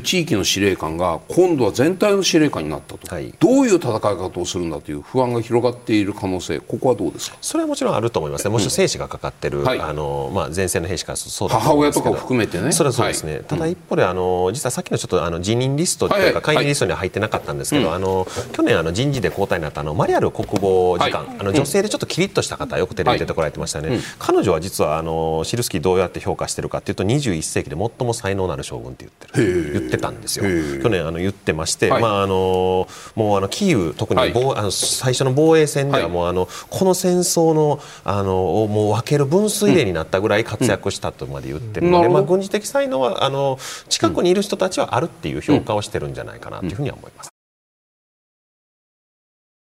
[0.00, 7.36] 地域の司令官が今度は全体の司令官になったと、はい、どういう戦い方をするんだという不安が広がっている可能性ここはどうですか？
[7.40, 8.50] それはもちろんあると思いますね。
[8.52, 12.70] もし生死がかかってる、うん、あのまあ、前線の兵士からそう母親とかを含めてね。
[12.70, 29.72] それはそうですね、はい、ただ一方であの実はさっきのちょっとあの辞任リストというか、会議リストには入ってなかったんですけど、はい、あの去年あの人事で交代になったあのマリアル国防次官、あの女性でちょっとキリッとした方よくテレビ出てこられてましたね、彼女は実はあのシルスキーどうやって評価してるるかっていうと21世紀で最も才能のある将軍って言ってる。
[29.72, 30.44] 言ってたんですよ。
[30.82, 47.37] 去年あの言ってまして、はい、まああのもうあのキーウ特に、はい、あの最初の防衛戦ではもうあのこの戦争のあのをもう分ける分水嶺になったぐらい活躍したとまで言ってるので、うん、まあ軍事的才能はあの近くにいる人たちはあるっていう評価をしてるんじゃないかなというふうには思います。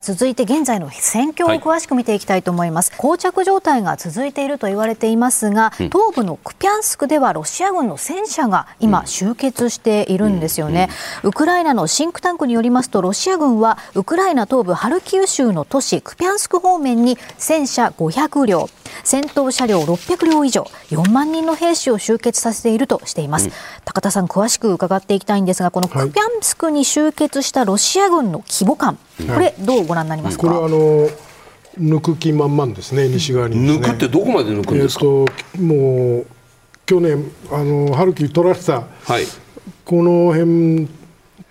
[0.06, 10.90] 続いて現在の戦況を詳しく見ていきたいと思います、はい、膠着状態が続いていると言われていますが、うん、東部のクピャンスクではロシア軍の戦車が今集結しているんですよね、
[11.24, 11.30] うん。
[11.30, 18.70] うん、ウクライナのシンクタンクによりますとロシア軍はウクライナ東部ハルキウ州の都市クピャンスク方面に戦車500両
[19.04, 23.50] 戦闘車両600両以上4万人の兵士を集結させているとしています、
[23.84, 30.44] 高田さん詳しく伺っていきたいんですがこのクピャンスクに集結したロシア軍の規模感、これどうご覧になりますか？
[30.44, 31.10] これはあの
[31.78, 36.28] 抜く気満々ですね西側に、ね、抜くってどこまで抜くんですか、えー、もう
[36.86, 39.26] 去年あのハルキウ取られた、はい、
[39.84, 40.88] この辺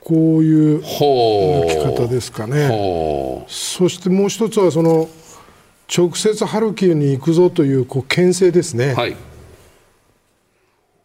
[0.00, 2.68] こういう抜き方ですかね。
[3.48, 5.08] そしてもう一つはその
[5.88, 9.16] 直接ハルキウに行くぞというこう牽制ですね、はい、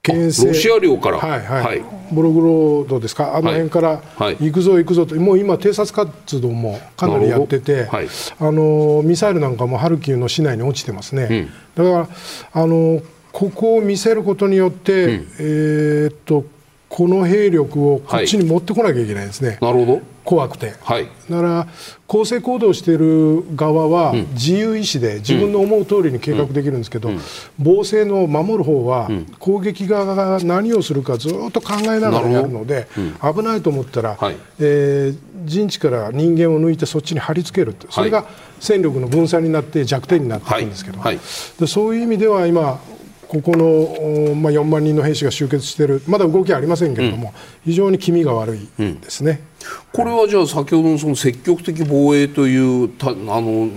[0.02, 0.48] 牽制。
[0.48, 4.02] ロシア領から、はいはい、はい、ボログロードですか、あの辺から
[4.40, 8.08] 行くぞ、行くぞと、もう今、偵察活動もかなりやってて、はい、
[8.40, 12.10] あのミサイルなんかもハルキウの市内に落ちてますね、うん、だか
[12.54, 16.46] らあのここを見せることによって、うん、えー、っと
[16.90, 19.60] この兵力をこっちに持ってこなきゃいけないんですね。
[19.62, 20.02] なるほど。
[20.30, 21.68] 怖くて、はい、だから
[22.06, 27.16] 攻勢行動している側は自由意志で自分の思う通りに計画できるんですけど、うん。
[27.16, 27.22] うん、
[27.58, 32.88] 防戦の守る方は攻撃側が何をするかずっと考えながらやるので、
[33.22, 38.26] 危ないと思ったら、はい、えー、陣地から人間を抜いてそっちに貼り付けるそれが
[38.60, 41.20] 戦力の分散になって弱点になっていくんですけど、はい、
[41.60, 42.80] でそういう意味では今
[43.30, 53.70] ここの、まあ、4万人の兵士が集結している、まだ動きはありませんけれども、うん、非常に気味が悪いですね、うん、これはじゃあ、先ほどのその積極的防衛というたあの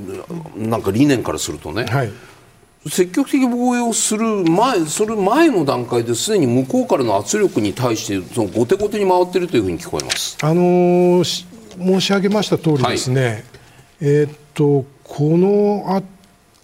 [0.56, 2.12] なんか理念からするとね、はい、
[2.88, 13.44] 積極的防衛をする前それ前の段階ですでに向こうからの圧力に対してその後手後手に回っているというふうに聞こえます、あのー、申し上げました通りですね、はい、
[14.00, 16.00] えー、っとこの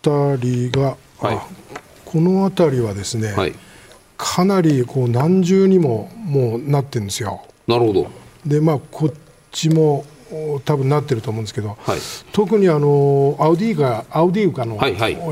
[0.02, 1.57] 辺りが、はい、
[2.10, 3.54] この辺りはですね、はい、
[4.16, 7.42] かなりこう何重にももうなってるんですよ。
[7.66, 8.10] なるほど。
[8.46, 9.12] でまあこっ
[9.52, 10.06] ちも
[10.64, 11.98] 多分なってると思うんですけど、はい、
[12.32, 14.78] 特にあのアウディーガアウディーウカの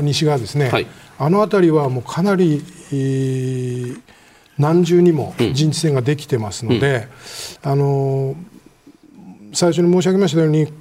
[0.03, 0.73] 西側ですね、はい。
[0.73, 0.87] はい、
[1.17, 4.01] あの辺りはもうかなり、えー、
[4.59, 7.07] 何重にも陣地戦ができてますので、
[7.63, 8.35] うん、あの
[9.51, 10.71] 最初に申し上げましたように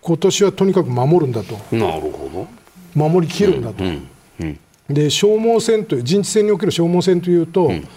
[0.00, 1.56] 今年はとにかく守るんだと。
[1.76, 2.48] なるほど。
[2.94, 3.84] 守りきるんだと。
[3.84, 4.08] うんうんうん
[4.88, 7.88] で消耗戦という陣地戦における消耗戦というと、うん、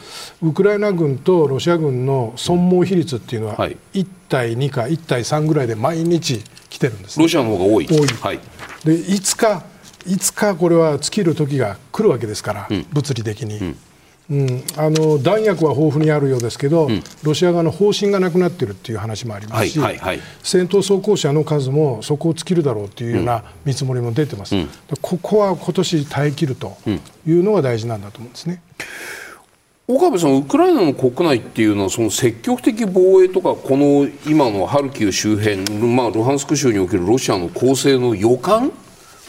[0.41, 7.87] ウクライナ軍とロシア軍の損耗比率っていうのは1対2か1対3ぐらいで毎日来てるんです、ね、ロシアの方が多い。
[7.87, 8.07] 多い。
[8.07, 8.39] はい。
[8.83, 9.63] でいつか
[10.05, 13.57] いつかこれは尽きる時が来るわけですから、うん、物理的に。
[13.57, 13.77] うん
[14.29, 24.69] うん、あの弾薬は豊富にあるようですけど、うん、ロシア側の方針がなくなっているという話もありますし、はいはいはい、戦闘装甲車の数も底を尽きるだろうというような見積もりも出てます、うん、
[25.01, 26.75] ここは今年耐え切ると
[27.27, 28.61] いうのが大事なんだと思うんですね。
[29.87, 38.71] 岡部さん、ウクライナの国内っていうのはその積極的防衛とかこの今のハルキウ周辺、まあ、ルハンスク州におけるロシアの攻勢の予感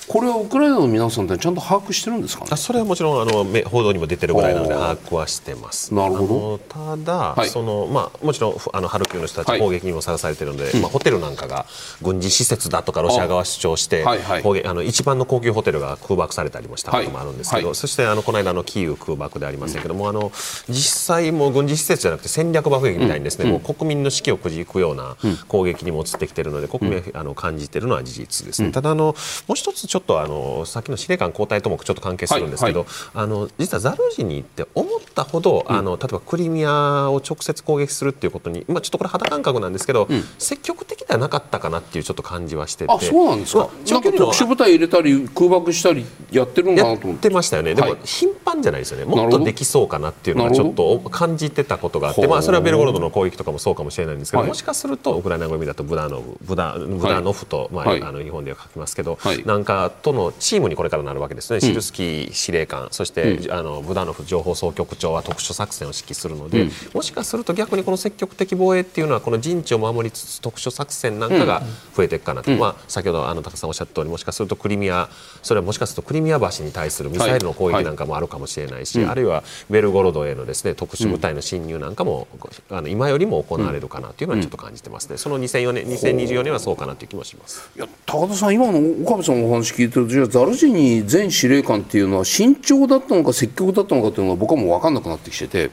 [0.08, 5.92] これはウクライナの皆さんってちゃんと把握してるんですか、ね、それはもちろんあの報道にも出てるぐらいなので把握はしてます。
[5.92, 6.58] なるほど。
[6.58, 11.66] ただ、はい、そのまあ、もちろんあのハルキウの人たち攻撃にもさらされているので、はい、まあ、ホテルなんかが
[12.02, 20.30] 軍事施設だとかロシア側主張して、はいはい、あの一番の高級ホテルが空爆されたりもしたこともあるんですけど、そしてあのこの間のキーウ空爆でありませんけども、うん、あの
[20.68, 25.16] 実際も軍事施設じゃなくて戦略爆撃みたいにですね、うん、もう国民の士気をくじくような
[25.48, 28.70] 攻撃にも移ってきているので国民あの感じているのは事実ですね。
[28.70, 42.92] ただあのもう一つちょっとあのさっきの司令官交代ともちょっと関係するんですけど、はいはい、あの実はザルジニって思ったほど、うん、あの例えばクリミアを直接攻撃するっていうことに、まあ、ちょっとこれ肌感覚なんですけど、うん、積極的ではなかったかなっていうちょっと感じはしてて。
[42.92, 47.74] あそうなんですか,、まあ、なんか特殊部隊入れたり空爆したりやってるのかなと思ってましたよね。
[47.74, 49.06] でも、頻繁じゃないですよね。
[49.06, 71.62] もっとできそうかなっていうのはちょっと感じてたことがあって、まあ、それはベルゴロドの攻撃とかもそうかもしれないんですけど、はい、もしかするとウクライナ語だとブダノブブダブダノフと、まあ、はい、あの日本では書きますけど、はい、なんかとのチームにこれからなるわけですですね、シルスキー司令官、そして、うん、あのブダノフ情報総局長は特殊作戦を指揮するので、うん、もしかすると逆にこの積極的防衛っていうのはこの陣地を守りつつ特殊作戦なんかが
[71.94, 75.09] 増えていくかなと、うん、まあ、先ほどあの高さんおっしゃった通りもしかするとクリミア
[75.42, 82.27] それはもしかするとクリミア橋に対するミサイルの攻撃なんかもあるかもしれないし、はいはい、あるいはベルゴロドへのですね特殊部隊の侵入なんかも、
[82.70, 87.70] あの今よりも行われるかなというのはちょっと感じてますね、その2004年2024年はそうかなという気もします。
[87.77, 95.70] いや高田さん今の岡部さんのお話聞いてるとじゃあザルジニ前司令官っていうのは慎重だったのか積極だったのかというのは僕はもう分かんなくなってきてて、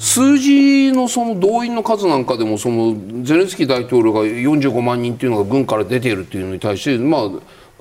[0.00, 7.30] 数字のその動員の数なんかでもそのゼレンスキー大統領が45万人というのが軍から出ているというのに対して、まあ、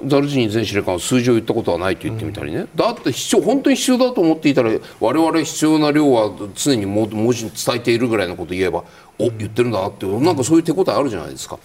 [0.05, 8.83] ザルジニ前司令官は数字を言ったことはないと言ってみたりね、うん、だって必要本当に必要だと思っていたら我々必要な量は常に文字に伝えているぐらいのことを言えば
[9.17, 11.57] お言ってるんだなってなんかそういう手応えあるじゃないですか。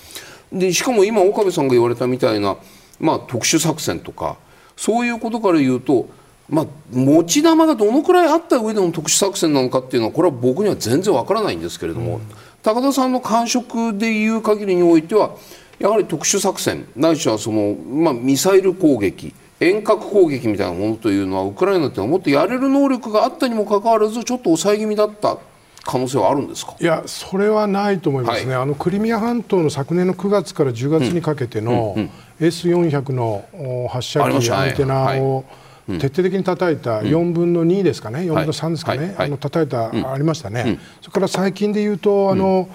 [0.53, 2.57] でしかも今岡部さんが言われたみたいな、
[3.01, 4.37] まあ、特殊作戦とか
[4.77, 6.09] そういうことから言うと
[6.51, 12.23] まあ、持ち玉がどのくらいあった上での特殊作戦なのかっていうのはこれは僕には全然わからないんですけれども、うん、
[12.63, 15.37] 高田さんの感触でいう限りにおいては
[15.79, 25.39] やはり特殊作戦ないしはその、まあ、ミサイル攻撃遠隔攻撃みたいなものというのはウクライナってもっとやれる能力があったにもかかわらずちょっと抑え気味だった
[25.85, 26.77] 可能性はあるんですか？
[26.79, 35.45] いやそれはないと思いますね、はい、あのクリミア半島の昨年の9月から10月にかけての、うんうんうん、S400 の発射機アンテナを、
[35.87, 42.69] 徹底的に叩いた4分の2ですかね、4分の3ですかね、あの叩いた、ありましたね、それから最近で言うと、あの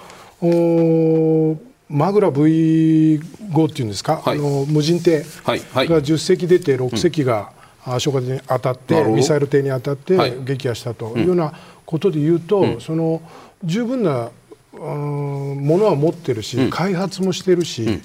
[1.88, 7.52] マグラ V5 っていうんですか、あの無人艇が10隻出て6隻が
[7.84, 11.54] 消火に当たって、ミサイル艇に当たって撃破したというような
[11.86, 13.22] ことで言うと、その
[13.64, 14.30] 十分な
[14.74, 18.00] ものは持ってるし、開発もしてるし、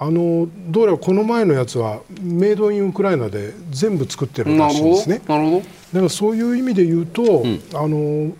[0.00, 5.20] あのどうやらこの前のやつはメイドインウクライナで全部作ってるらしいんですね。
[5.26, 5.58] なるほど。
[5.58, 8.32] だからそういう意味で言うと、うん、あの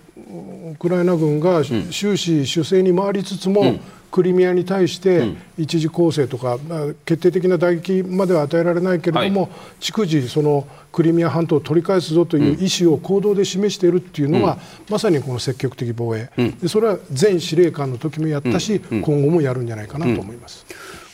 [0.73, 6.59] ウクライナ軍が終始守勢に回りつつも、うん、クリミアに対して一時攻勢とか、
[7.05, 20.67] 決定的な打撃までは与えられないけれども、はい、逐次そのクリミア半島を取り返すぞという意思を行動で示しているっていうのが、うん、まさにこの積極的防衛、うん、でそれは前司令官の時もやったし、今後もやるんじゃないかなと思います。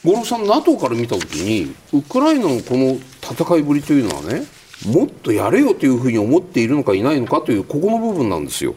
[0.05, 4.45] 五郎さん NATO から見た時にウクライナのこの戦いぶりというのはね
[4.87, 8.75] もっとやれよというふうに思っているのかいないのかというここの部分なんですよ。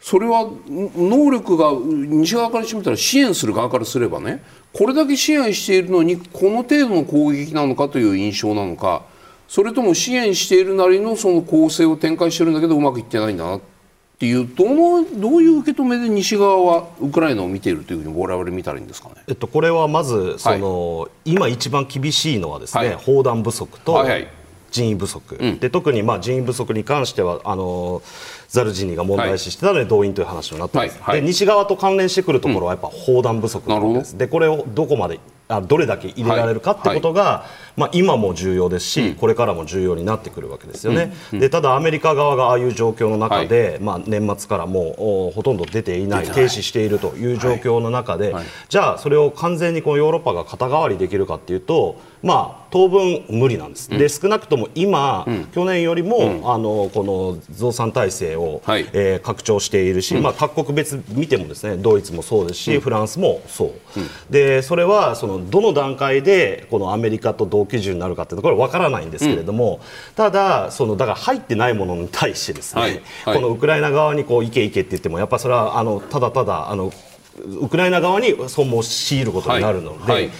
[0.00, 9.02] それは能力が西側からしてみたら支援する側からすればねこれだけ支援しているのにこの程度の攻撃なのかという印象なのか
[9.46, 13.60] それとも支援しているなりのその攻勢を展開してるんだけどうまくいってないんだなっ
[14.18, 24.04] ていうどのどういう受け止めで西側はウクライナを見ているというふうに我々見たらいいんですかね、えっと、これはまずその、はい、今一番厳しいのはですね、はい、砲弾不足と
[24.70, 28.02] 人員不足、うん、で特にまあ人員不足に関してはあの
[28.48, 37.46] ザルジニが問題視してたので動員という話になってます、はいはい、で西側と関連してくるところはやっぱ砲弾不足なんです、うん、でこれをどこまであどれだけ入れられるかってことが、は
[37.76, 63.72] い、まあ、今も重要ですし、うん、これからも重要になってくるわけですよね、うん、でただ、アメリカ側がああいう状況の中で、はい、まあ、年末からもうほとんど出ていない停止しているという状況の中で、はい、じゃあ、それを完全にこのヨーロッパが肩代わりできるかっていうと、まあ、当分無理なんです、うん、で少なくとも今、うん、去年よりも、うん、あのこの増産体制を、はい、えー、拡張しているし、まあ、各国別見てもですねドイツもそうですし、フランスもそう、
[64.30, 69.80] でそれはそのどの段階でこのアメリカと同基準になるかというところは分からないんですけれども、
[70.16, 73.02] ただそのだから入ってないものに対してですね、はい。
[73.24, 76.92] はい、このウクライナ側にこういけいけって言ってもやっぱそれはあのただただあの
[77.60, 80.12] ウクライナ側に損耗を強いることになるので。
[80.12, 80.30] はい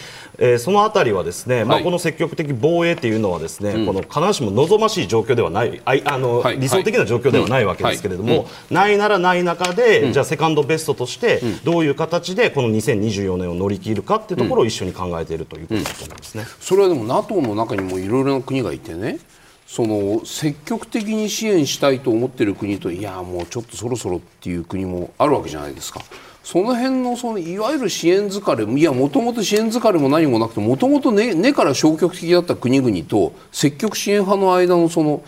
[0.42, 19.18] えー、そのあたりはですね、まあ、この積極的防衛というのはですね、この必ずしも望ましい状況ではないああの、理想的な状況ではないわけですけれども、ないならない中で、じゃあセカンドベストとしてどういう形でこの2024年を乗り切るかっていうところを一緒に考えているということだと思いますね、それはでも NATO の中にもいろいろな国がいてね
[19.66, 26.00] その積極的に支援したいと思っている国といやもうちょっとそろそろっていう国もあるわけじゃないですか。
[26.42, 35.22] その辺のそのいわゆる支援疲れいやもともと支援疲れも何もなくてもともと根から消極的だった国々と積極支援派の間のその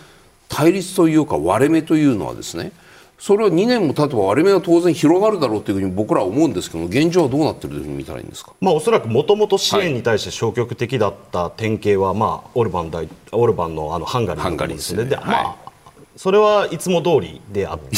[0.48, 2.72] 対立というか割れ目というのはですね
[3.18, 15.04] それは2年も経てば割れ目は当然広がるだろうというふうに僕らは思うんですけど現状はどうなっているというふうに見たらいいんですか、まあ、おそらくもともと支援に対して消極的だった典型は、まあ、オルバン大オルバンのあのハンガリーのですね。
[15.04, 15.71] で、まあ
[16.16, 17.96] それはいつも通りであって、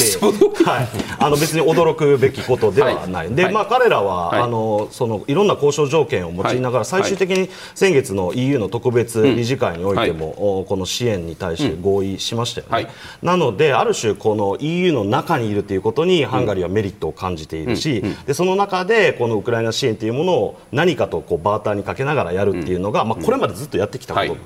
[0.63, 0.87] はい、
[1.19, 12.89] あの別に驚くべきことではない、はい、で、まあ、彼らは、はい、あのそのいろんな交渉条件を用いながら、最終的に先月の EU の特別理事会においても、うん、この支援に対して合意しましたよね、
[13.21, 24.37] うん、なので、ある種、この EU の中にいるということにハンガリーはメリットを感じているし、うん、でその中で、このウクライナ支援というものを何かとこうバーターにかけながらやるっていうのが、まあ、これまでずっとやってきたこと、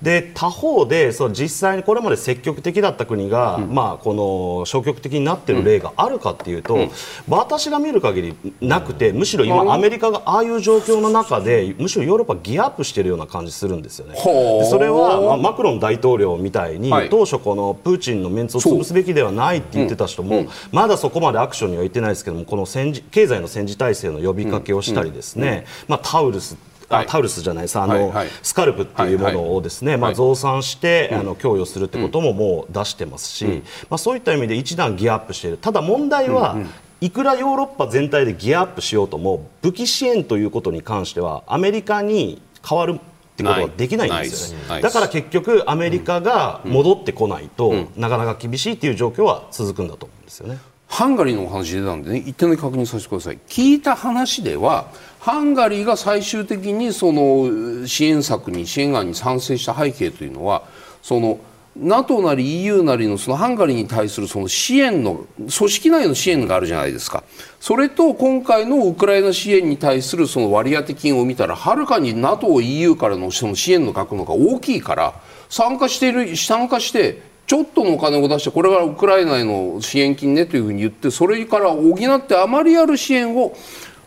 [0.00, 6.90] で他方でそう実際にこれまで積極的だった国国が、うん、まあ、この消極的になっている例があるかというと、うん、
[7.28, 14.14] 私が見る限りなくてむしろ今、アメリカがああいう状況の中でむしろヨーロッパギアアップしているような感じするんですよね。
[14.16, 26.56] それは、まあ、マクロン大統領みたいに、はい、当初、このプーチンのメンツを潰すべきではないって言ってた人も、まだそこまでアクションには言ってないですけどもこの戦時経済の戦時体制の呼びかけをしたりですね、まあ、タウルス
[26.90, 27.78] あタウルスじゃないです。
[27.78, 35.56] あの、はいはい、スカルプっていうものをですね、まあ、増産して、あの供与するってことももう出してますし、まあ、そういった意味で一段ギアアップしている。
[35.56, 36.56] ただ問題は、
[37.00, 42.98] いくらヨーロッパ全体でギアアップしようとも武器支援ということに関してはアメリカに変わるっ
[43.36, 44.82] てことはできないんですよね。
[44.82, 50.58] だから結局アメリカが戻ってこないと、なかなか厳しいっていう状況は続くんだと思うんですよね。
[50.88, 53.38] ハンガリーのお話出たんでね一点だけ確認させてください。
[53.48, 54.88] 聞いた話では
[55.20, 60.64] ハンガリーが最終的にその支援策に支援案に賛成した背景というのは
[61.02, 61.38] その
[61.76, 67.22] NATO なり EU なりのそのハンガリーに対するその支援の組織内の支援があるじゃないですか。
[67.60, 75.14] それと今回のウクライナ支援に対するその割当金を見たらはるかに NATO、EU からのその支援の額のが大きいから
[75.48, 83.56] 参加している参加してちょっとのお金を出してこれはウクライナへの支援金ねというふうに言ってそれから補ってあまりある支援を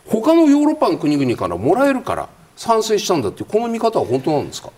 [0.08, 4.70] 他のヨーロッパの国々からもらえるから賛成したんだっていうこの見方は本当なんですか？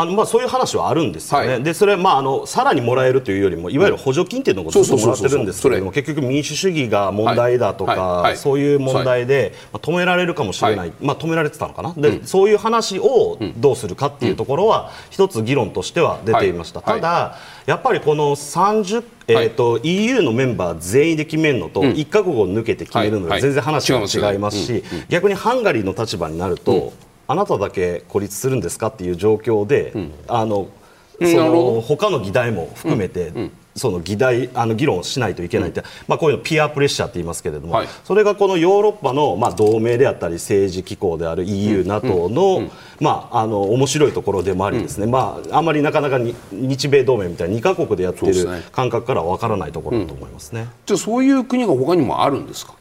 [0.00, 11.92] あのまあ、そういう話はあるんですよね、はい、でそれまああのさらにもらえるというよりもいわゆる補助金っていうのをずっともらってるんですけれども結局、民主主義が問題だとか、そういう問題で、まあ、止められるかもしれない、まあ、止められてたのかな。
[11.96, 16.80] で、うん、そういう話をどうするかっていうところは、一つ議論としては出ていました。
[16.80, 26.92] ただやっぱりこの30えーと EU のメンバー全員で決めるのと、1か国を抜けて決めるので全然話が違いますし、逆にハンガリーの立場になると、
[27.30, 29.92] あなただけ孤立するんですかっていう状況で、
[30.26, 30.68] あの
[31.20, 33.32] その他の議題も含めて、
[33.76, 42.68] その議題あの議論しないといけないって、まあ、こういうのピアプレッシャーって言いますけれども、はい、それがこのヨーロッパの、まあ、同盟であったり政治機構である EU、NATO の,、
[43.00, 52.74] まあ、あの面白いところでもありですね、まあ、あまりなかなかに日米同盟みたいな2か国でやっている感覚からは分からないところだと思いますね、じゃあそういう国が他にもあるんですか？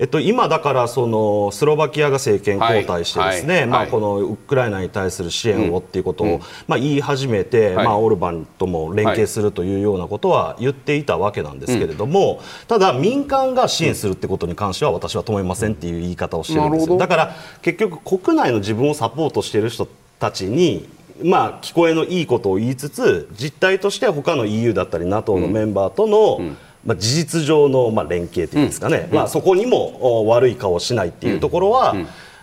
[0.00, 3.60] えっと、今、だからそのスロバキアが政権交代してですね、はい。
[3.60, 16.96] はい、まあ、このウクライナに対する支援をっていうことを、うん、まあ、言い始めて、まあ、オルバンとも連携するというようなことは言っていたわけなんですけれども、ただ、民間が支援するってことに関しては私は止めませんっていう言い方をしてるんですよ。
[16.96, 19.86] だから結局国内の自分をサポートしている人
[20.18, 20.88] たちに
[21.22, 31.94] まあ、聞こえのいいことを言いつつ実態として他の EU だったり NATO のメンバーとの、うんまあ、事実上のまあ連携というんですかね、まあ、そこにも悪い顔をしないっていうところは、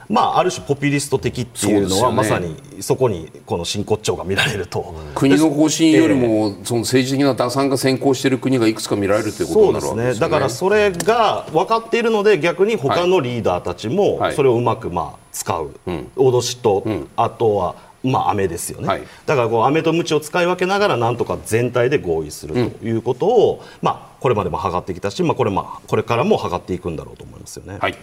[0.10, 27.78] まあ、ある種ポピュリスト的っていうのは、ね、まさにそこにこの真骨頂が見られると、国の方針よりも、その政治的な打算が先行している国がいくつか見られるということになるわけですね、ね、だからそれが分かっているので逆に他のリーダーたちもそれをうまくまあ使う、はい、脅しと、うん、あとはまあ、飴ですよね、はい、だからこう飴と鞭を使い分けながらなんとか全体で合意するということを、うん、まあ、これまでも図ってきたし、まあ、これまあこれからも図っていくんだろうと思いますよね。
[27.80, 27.96] はい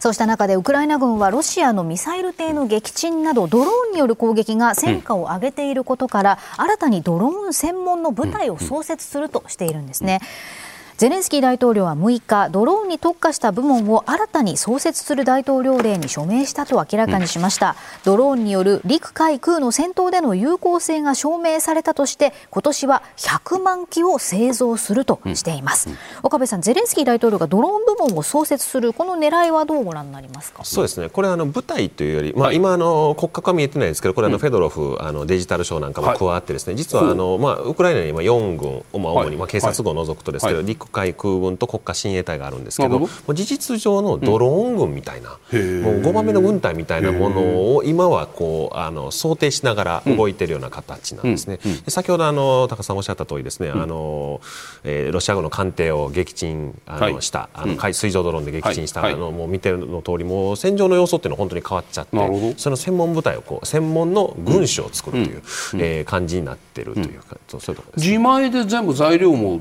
[0.00, 10.20] そうした中でウクライナ軍はロシアのミサイル艇の撃沈などドローンによる攻撃が戦果を上げていることから、うん、新たにドローン専門の部隊を創設するとしているんですね。
[10.62, 10.67] うん
[10.98, 30.64] ゼレンスキー大統領は6日ドローンに特化した部門を新たに創設する大統領令に署名したと明らかにしました、うん、ドローンによる陸海空の戦闘での有効性が証明されたとして今年は100万機を製造するとしています、うん、岡部さんゼレンスキー大統領がドローン部門を創設するこの狙いはどうご覧になりますか？
[30.64, 31.10] そうですね。
[31.10, 51.58] これあの部隊というより、まあ、今あの骨格は見えてないですけどこれあのフェドロフ、あのデジタル省なんかも加わってですね、実はあの、まあ、ウクライナに今4軍、まあ、主に、まあ、警察軍を除くとですけど、陸海空軍と国家親衛隊があるんですけど事実上のドローン軍みたいな、うん、もう5番目の軍隊みたいなものを今はこうあの想定しながら動いているような形なんですね。
[51.88, 54.40] 先ほどあの高さんおっしゃった通りですね、あの
[54.84, 65.42] えー、ロシア軍の艦艇を撃沈あの、はい、したあの海水上ドローンで撃沈した、はい、あのもう見てるの通りもう戦場の様相っていうのは本当に変わっちゃってその専門部隊をこう専門の軍種を作るという、
[65.74, 69.60] うん、えー、感じになってるというか、そういうところです、自前で全部材料も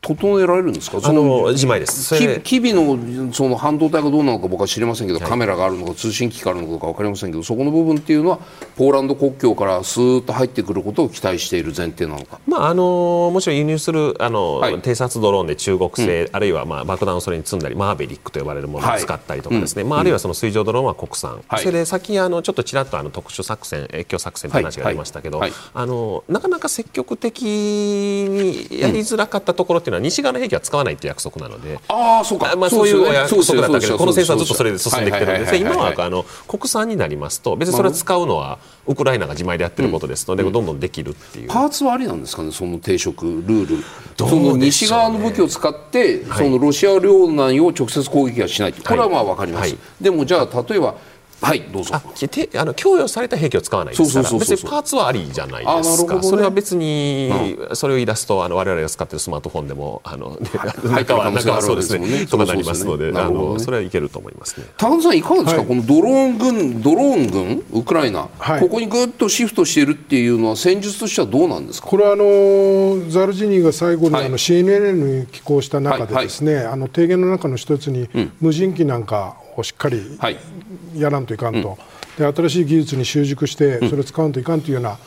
[0.00, 0.98] 整えられるんですか？
[1.02, 2.14] あの自前です。
[2.42, 8.38] 機微のその半導体がどうなのか僕は知りませんけど、はい、カメラがあるのか通信機があるのか分かりませんけどそこの部分っていうのは
[8.76, 25.42] ポーランド国境からスーッと入ってくることを期待している前提なのか、まあ、あのもちろん輸入するあの、はい、偵察ドローンで中国製、うん、あるいは、まあ、爆弾をそれに積んだりマーベリックと呼ばれるものを使ったりとかですね、はい、まあ、あるいはその水上ドローンは国産、それで先あのちょっとちらっとあの特殊作戦越境作戦という話がありましたけど、
[25.74, 41.48] あのなかなか積極的にやりづらかったところっていうのは西側の兵器は使わないという約束なので、あそうか、まあ、そういう約束だったけど、この戦争はずっとそれで進んできてるんです今はあの国産になりますと、別にそれを使うのはウクライナが自前でやってることですので、どんどんできるっていう。
[41.48, 43.84] パーツはありなんですかね、その定食、ルール。
[44.16, 49.76] その西側の武器を使って、そのロシア領内を直接攻撃はしないこれはまあ分かります。
[50.00, 50.94] でもじゃあ例えば
[51.40, 51.94] はいどうぞ。
[51.94, 54.38] ああの供与された兵器を使わないですから。
[54.38, 57.30] 別にパーツはありじゃないですか、ね、それは別に、
[57.68, 60.38] うん、それを言い出すとあの我々が使っているスマートフォンでもあの、
[60.84, 62.26] 中は中はそうですね。
[62.26, 64.66] とかなりますので、ね、あのそれはいけると思いますね。
[64.76, 71.88] 田中さんいかがですか、はい、このドローン軍ドローン軍ウクライナ、はい、ここにぐっとシフトしているっていうのは戦術としてはどうなんですか？
[71.88, 80.18] これはあのザルジニーが最後に、はい、あの CNN に寄稿した中でですね、あの提言の中の一つに、うん、無人機なんかをしっかり
[80.94, 81.78] やらんといかんと、
[82.18, 84.98] で新しい技術に習熟してそれを使わんといかんというような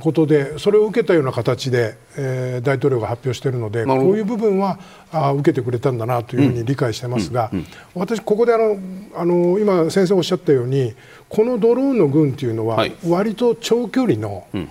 [0.00, 4.78] ことでそれを受けたような形で、えー、大統領が発表しているのでこういう部分は
[5.10, 7.50] あ受けてくれたんだなというふうに理解してますが、
[7.94, 8.78] 私、ここであの
[9.16, 10.94] あの今、先生おっしゃったように
[11.28, 14.68] このドローンの軍というのは割と長距離の、うん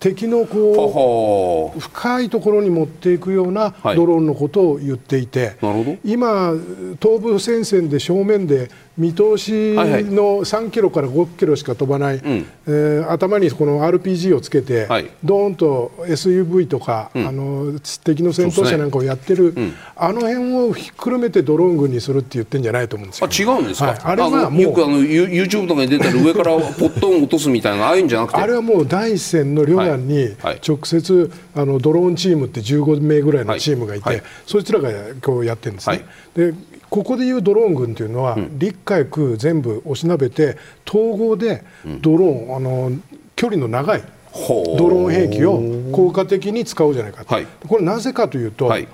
[0.00, 5.56] 敵のこう深いところに持っていくようなドローンのことを言っていて、
[6.02, 6.54] 今、
[7.00, 19.62] 東部戦線で正面で見通しの3キロから5キロしか飛ばない、はいえー、頭にこの RPG をつけて、はい、ドーンと SUV とか、うん、あの敵の戦闘車なんかをやってる、ね。
[19.62, 28.38] うん、あの辺をひっくるめてドローン軍にするって言ってんじゃないと思うんですよ、あ違うんですか、はい、あれはもうよくあの YouTube とかに出たら上からポットン落とすみたいなああいうんじゃなくて。
[28.38, 30.36] あれはもう第一線の旅団に
[30.66, 34.90] 直接、あのドローンチームって15名ぐらいのチームがいて、そいつらが
[35.22, 36.04] こうやってるんですね。
[36.34, 36.54] で
[36.90, 41.64] ここでいうドローン軍というのは、うん、陸海空全部押しなべて統合で
[42.00, 42.92] ドローン、うん、あの
[43.36, 48.88] 距離の長いドローン兵器を効果的に使おうじゃないかと、はい、これなぜかというと、はい、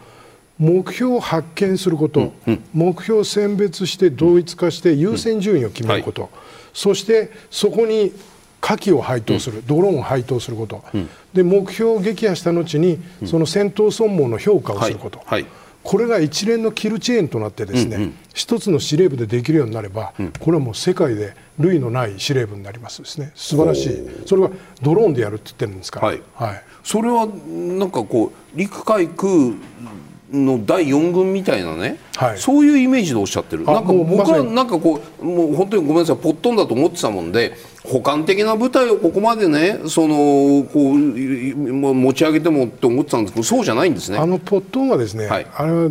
[0.58, 6.30] 目標を発見すること、うん、目標を選別して同一化して優先順位を決めること、はい、
[6.74, 8.12] そしてそこに
[8.60, 10.82] 火器を配当する、ドローンを配当すること、
[11.32, 15.20] で目標を撃破した後にその戦闘損耗の評価をすること。
[15.86, 23.30] はいこれが一連のキルチェーンとなってですね、うんうん、一つの司令部でできるようになれば、うん、これはもう世界で類のない司令部になりますですね。
[23.36, 24.26] 素晴らしい。
[24.26, 24.50] それは
[24.82, 29.54] ドローンでやるって言ってるんですから、はい、はい、それはなんかこう陸海空
[30.32, 33.64] の第4軍みたいなね、はい、そういうイメージでおっしゃってる。
[33.64, 36.16] なんか僕はなんかこうもう本当にごめんなさい。
[36.16, 37.56] ポットンだと思ってたもんで
[37.86, 44.18] 補完的な部隊をここまでねそのこう持ち上げてもって思ってたんですけどそうじゃないんですね。
[44.18, 45.90] あのポットンはですね、はい、あれ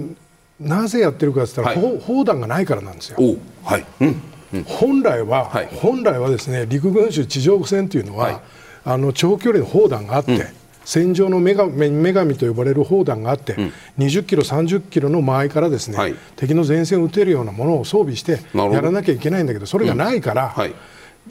[0.60, 3.18] なぜやってるかって言ったら、はい、砲弾がないからなんですよ。
[3.64, 3.86] はい。
[4.02, 4.22] うん。
[4.54, 8.42] うん、本来は、はい、本来はですね陸軍種地上戦というのは、
[8.84, 10.42] あの長距離の砲弾があって、うん。
[10.86, 20.62] 戦場の女神女神と呼ばれる砲弾があって、うん、20キロ、30キロの間合いからですね、はい、敵の前線を撃てるようなものを装備してやらなきゃいけないんだけどそれがないから、うん。
[20.62, 20.76] はい、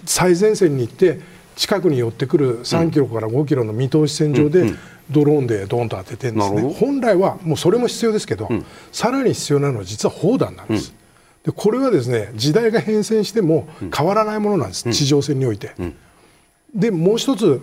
[0.05, 1.20] 最前線に行って
[1.57, 4.72] 近くに寄ってくる3キロから5キロの見通し線上で、
[5.11, 6.74] ドローンでドーンと当ててるんですね。
[6.78, 10.95] 本来はもうそれも必要ですけど、うん、さらに必要なのは実は砲弾なんです。
[11.45, 15.72] でこれはですね時代が変遷しても変わらないものなんです、地上戦において。
[16.74, 17.62] でもう一つ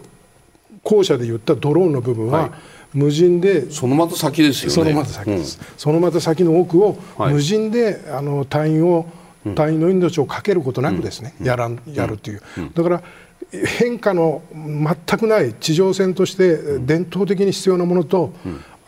[0.84, 2.52] 後者で言ったドローンの部分は、はい、
[2.94, 4.76] 無人でそのまた先ですよね。
[4.76, 9.08] そのまた先です、うん、そのまた先の奥を無人で、はい、あの隊員を
[9.56, 13.04] 隊員の命をかけることなくですね、うん、やらんやるという、うん、だから
[13.52, 18.34] 変化の全くない地上戦として伝統的に必要なものと、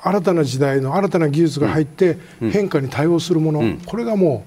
[0.02, 4.46] 新たな時代の新たな技術が入って変化に対応するもの、これがも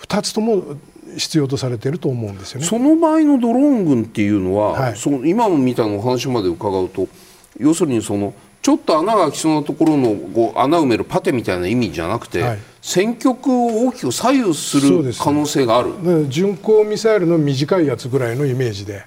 [0.00, 0.78] う2つとも
[1.16, 2.66] 必要とされていると思うんですよね。
[2.66, 7.08] その場合のドローン軍っていうのは、はい、その今みたいなお話まで伺うと
[7.58, 12.58] 要するにそのちょっと穴が開きそうなところのこう穴埋めるパテみたいな意味じゃなくて、はい、
[12.88, 16.26] 戦局を大きく左右する可能性がある。
[16.30, 19.04] 巡航ミサイルの短いやつぐらいのイメージで。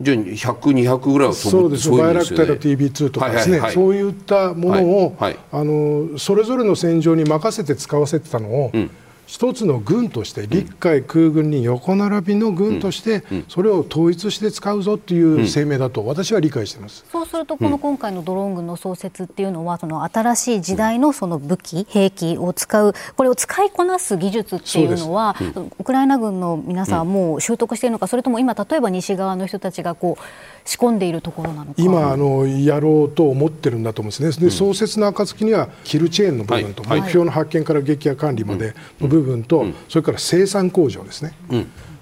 [0.00, 8.90] じゃあ100、200ぐらいは飛ぶそうですバイラクタル TB2 とかですね、はいはいはい、そういったものを、はいはい、あのそれぞれの戦場に任せて使わせてたのを、うん
[9.32, 25.34] 一つの軍として陸海空軍に横並びの軍としてそれを統一して使うぞという声明だと私は理解しています、そうするとこの今回のドローン軍の創設っていうのはその新しい時代のその武器兵器を使うこれを使いこなす技術っていうのは
[25.78, 30.22] ウクライナ軍の皆さんはもう習得しているのかそれとも今例えば西側の人たちがこう
[30.64, 31.74] 仕込んでいるところなのか。
[31.76, 34.46] 今あのやろうと思ってるんだと思うんですね。
[34.46, 41.34] で創設の暁にはキルチェーンの部分と、目標の発見から撃破管理までの部分と、それから生産工場ですね、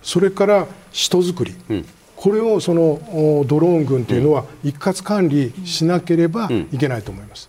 [0.02, 1.54] それから人作り、
[2.16, 3.00] これをその
[3.46, 7.48] ドローン軍というのは一括管理しなければいけないと思います。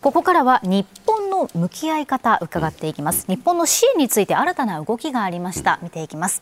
[0.00, 3.26] ここからは日本の向き合い方伺っていきます。
[3.26, 5.80] 日本の支援について新たな動きがありました。
[5.82, 6.40] 見ていきます。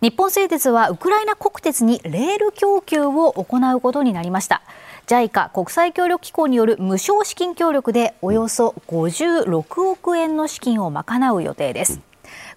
[0.00, 4.62] 日本製鉄はウクライナ国鉄にレール供給を行うことになりました。
[5.08, 12.07] JICA 国際協力機構による無償資金協力でおよそ56億円の資金を賄う予定です。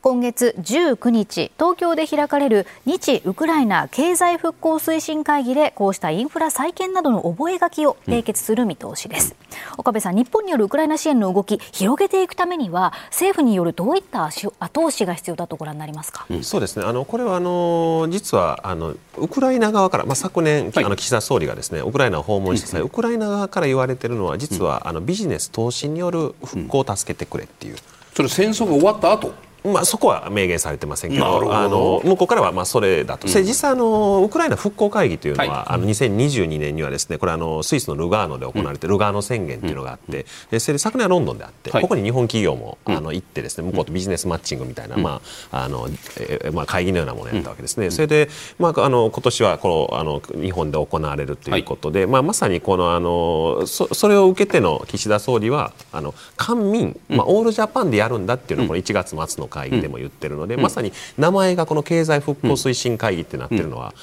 [0.02, 16.86] 今月19日東京で開かれる日ウクライナ経済復興推進会議でこうしたインフラ再建などの覚書を締結する見通しです、うん、岡部さん日本によるウクライナ支援の動き広げていくためには政府によるどういった後押しが必要だとご覧になりますか、うん、そうですね。
[16.86, 27.76] あのこれはあの実はあのウクライナ側から、まあ、昨年、はい、あの岸田総理がですねウクライナを訪問した際、うん、ウクライナ側から言われているのは実は、あのビジネス投資による復興を助けてくれっていう。
[28.16, 29.51] それ戦争が終わった後？
[29.64, 45.88] まあ、そこは明言されてませんけどあの向こうからはまあそれだと、うん、実際あのウクライナ復興会議というのは、はい、あの2022年にはですねこれあのスイスのルガーノで行われて、うん、ルガーノ宣言というのがあって、うん、それで昨年はロンドンであって、はい、ここに日本企業もあの行ってですね向こうとビジネスマッチングみたいな、まああの
[46.20, 63.94] えまあ、会議のようなものをやったわけですね、それで、まあ、あの今年はこのあの日本で行われるということで、はい、まあ、まさにこのあのそそれを受けての岸田総理はあの官民、まあ、オールジャパンでやるんだっていうのをこの1月末の会議でも言ってるるので、まさに名前がこの経済復興推進会議ってなってるのは、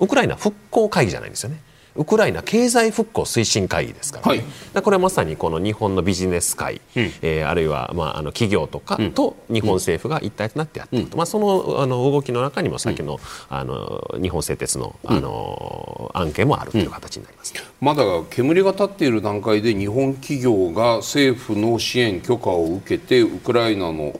[0.00, 1.60] ウクライナ復興会議じゃないんですよね。
[1.96, 24.18] ウクライナ経済復興推進会議ですから、ね、はい、これはまさにこの日本のビジネス界、うん、えー、あるいは、まあ、あの企業とかと日本政府が一体となってやっていると、うん、まあ、そのあの動きの中にも先の,、あの日本製鉄のあの、案件もあるという形になります、まだ煙が立っている段階で日本企業が政府の支援許可を受けてウクライナの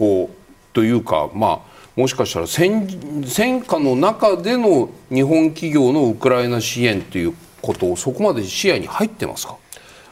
[0.00, 0.30] 復興
[0.72, 1.60] というか、まあ、
[1.96, 2.88] もしかしたら戦
[3.26, 9.58] 戦火の中での日本企業のウクライナ支援ということをそこまで視野に入ってますか、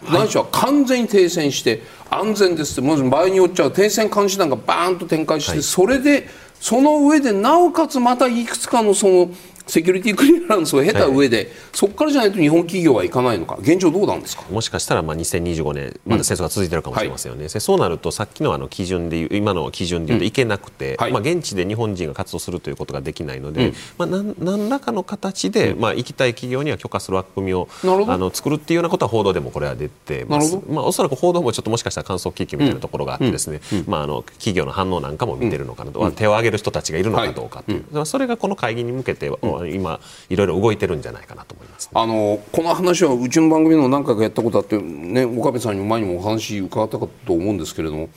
[0.04, 2.80] はい、ないしは完全に停戦して安全です。
[2.80, 6.28] って場合によっちゃ停戦監視団がバーンと展開して、はい、それで
[6.60, 9.30] その上でなおかつまたいくつかのその
[9.68, 14.42] セキュリティクリアランスを経た上で、はい、そこからじゃないと日本企業はいかないのか、現状どうなんですか？
[14.50, 39.30] もしかしたらまあ2025年、まだ戦争が続いてるかもしれませんよね、うんはい、そうなると、さっきのあの基準でいう、今の基準でいうといけなくて、うんはい、まあ、現地で日本人が活動するということができないので、うん、まあ、何何らかの形で、まあ、行きたい企業には許可する枠組みをあの作るっていうようなことは報道でもこれは出てます、まあ、おそらく報道もちょっともしかしたら観測気球みたいなところがあってですね、まあ、あの企業の反応なんかも見てるのかなと、手を挙げる人たちがいるのかどうかという、それがこの会議に向けて、
[39.66, 48.08] 今、いろいろ動いてるんじゃないかなと思います、ね、あのこの話はうちの番組の何回かやったことあって、ね、岡部さんにも前にもお話伺ったかと思うんですけれども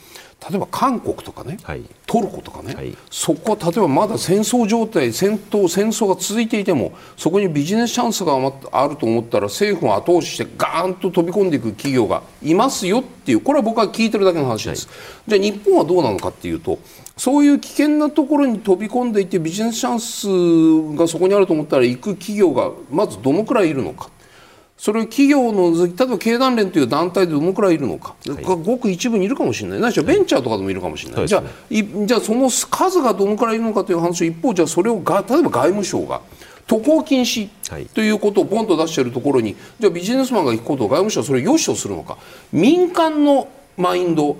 [0.50, 8.34] 例えば韓国とかね、はい、トルコとかね、はい、そこは例えばまだ戦争状態戦闘戦争が続いていてもそこにビジネスチャンスが
[8.72, 14.92] あると思ったら政府が後押ししてガーンと飛び込んでいく企業がいますよっていうこれは僕は聞いてるだけの話です、は
[15.28, 16.78] い、じゃあ日本はどうなのかっていうと
[17.16, 24.10] そういう危険なところに飛び込んでいてビジネスチャンスがそこにあると思ったら行く企業がまずどのくらいいるのか。
[24.76, 29.88] それ企業の例えば経団連という団体でどのくらいいるのか、はい、ごく一部にいるかもしれないな。
[29.88, 31.42] いしはベンチャーとかでもいるかもしれない、はい、じゃあ
[32.06, 36.20] じゃあその数がどのくらいいるのかという話一方じゃあそれをが例えば外務省が
[36.66, 37.48] 渡航禁止
[37.94, 42.18] ということをポンと出しているところにじゃあビジネスマンが行くことを外務省はそれを良しとするのか。
[42.52, 44.36] 民間のマインド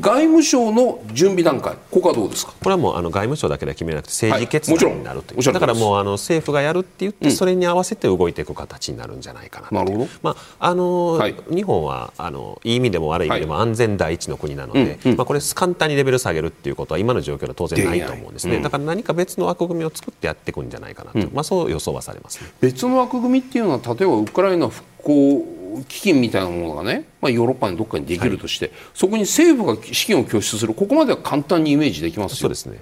[0.00, 2.52] 外務省の準備段階、ここはどうですか？
[2.52, 25.44] これはもうあの外務省だけで決めなくて政治決断になるという、はい、だからもうあの政府がやるって言って、それに合わせて動いていく形になるんじゃないかななるほど、まああの、はい、日本はあのいい意味でも悪い意味でも安全第一の国なので、はい、まあ、これ簡単にレベル下げるっていうことは今の状況では当然ないと思うんですね、うん、だから何か別の枠組みを作ってやっていくんじゃないかなと、うん、まあ、そう予想はされます、ね、別の枠組みっていうのは例えばウクライナ復興
[25.88, 32.36] 基金みたいなものがね、まあ、ヨーロッパにどっかにできるとして、はい、そこに政府が資金を拠出するここまでは簡単にイメージできますよ。
[32.36, 32.78] そうですね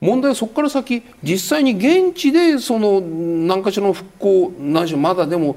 [0.00, 5.56] 問題はそこから先実際に現地でその何かしらの復興ないしまだでも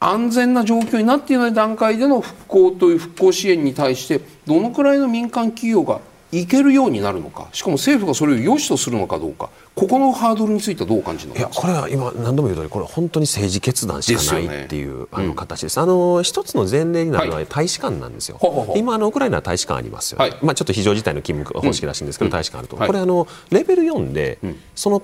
[0.00, 6.00] 安全な状況になっていない段階での復興という復興支援に対してどのくらいの民間企業が
[6.30, 7.48] いけるようになるのか？
[7.52, 9.50] しかも政府がそれを良しとするのかどうか？
[9.74, 24.38] ここのハードルについてはどう感じるいやこれは今何度も言う通りこれは本当に政治決断しかないっていう、ね、あの形です、うん、あの一つの前例になるのは大使館なんですよ、はい、今あのウクライナは大使館ありますよ、ね、はい、まあ、ちょっと非常事態の勤務方式らしいんですけど、うん、大使館あると、はい、これあのレベル4で、
[24.74, 25.00] その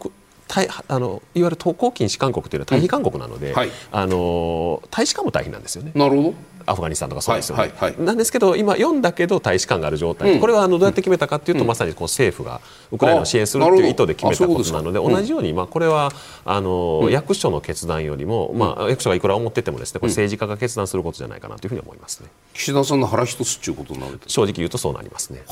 [0.48, 3.54] 対あのいわゆる渡航禁止勧告というのは退避勧告なので、
[3.92, 5.92] あの大使館も大変なんですよね。
[5.94, 6.34] なるほど
[6.66, 12.60] アフガニスタンとかそうですよね、はいはいはい、なんですけど今読んだけど大使館がある状態、うん、これはあのどうやって決めたかというと、うん、まさにこう政府が
[12.90, 16.12] ウクライナを支援するという意図で決めたことなので同じように、まあ、これは
[16.44, 22.28] あの、役所の決断よりも、まあ、役所がいくら思っててもですねこれ政治家が決断することじゃないかなというふうに思いますね。
[22.54, 25.42] 岸田さんの腹一つということになる正直言うとそうなりますね。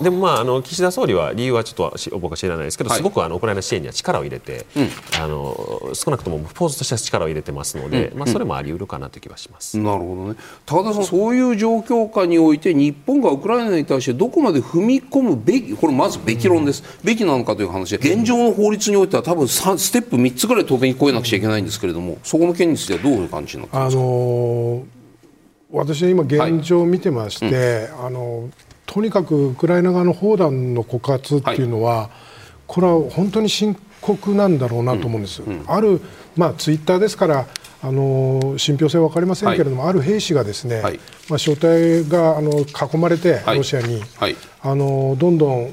[0.00, 4.66] でも、まあ、あの岸田総理は理由はちょっと僕は知らないですけど、すごくあのウクライナ支援には力を入れて、
[5.20, 9.78] あの少なくともポーズとしては力を入れてますので、まあ、それもあり得るかなという気はします。
[9.78, 10.36] なるほどね
[10.66, 11.34] 高田さんそう。
[11.36, 18.14] いう状況下において日本がウクライナに対してどこまで踏み込むべきこれまずべき論です、うん、べきなのかという話で。
[18.14, 24.84] 現状の法律においては多分ステップ3つぐらい当然超えなくちゃいけないんですけれどもそこの件についてはどういう感じになってますか、あのー、
[25.70, 27.54] 私は今現状を見てまして、はい。
[27.54, 28.50] うん、あの
[28.86, 32.08] とにかくウクライナ側の砲弾の枯渇っていうのは、はい、
[32.66, 35.42] これは本当に深刻なんだろうなと思うんです。
[35.42, 36.00] うん、ある
[36.36, 37.46] まあツイッターですから
[37.86, 45.70] あの信憑性は分かりませんけれども、はい、ある兵士がですね、はい、まあ、小隊があの囲まれて、ロシアに、はい、あのどんどん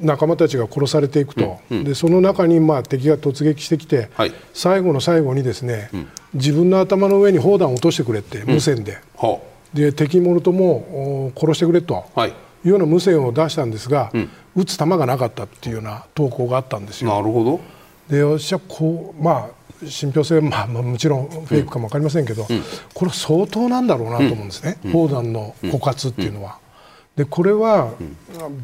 [0.00, 4.08] 仲間たちが殺されていくと、うんうん、でその中にまあ敵が突撃してきて、
[4.54, 8.98] 最後の最後にですね、うん、自分の頭の上に砲弾を落としてくれって、無線で、
[9.74, 12.06] で敵もろとも殺してくれと。
[12.26, 12.32] い。
[12.64, 14.10] うような無線を出したんですが、
[14.56, 17.10] 撃つ弾がなかったっていうような投稿があったんですよ。
[17.10, 17.60] なるほど
[18.08, 22.62] で私はこう、まあ信憑性は、まあ、まあ、もちろんフェイクかも分かりませんけど、うん、
[22.94, 26.58] これは相当なんだろうなと思うんですね、砲弾の枯渇っていうのは。
[27.16, 27.92] でこれは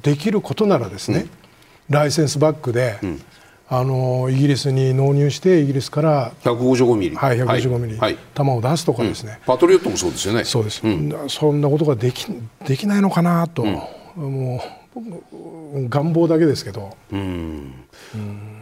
[0.03, 1.27] できることならですね、
[1.89, 2.99] ライセンスバックで、
[3.69, 10.45] あのイギリスに納入してイギリスから155ミリ、はい、155ミリ、はい、弾を出すとかですね、パトリオットもそうですよね。
[10.45, 12.27] そうです、うん、そんなことができ
[12.67, 16.97] できないのかなと、うん、もう願望だけですけど。
[17.13, 17.75] うん。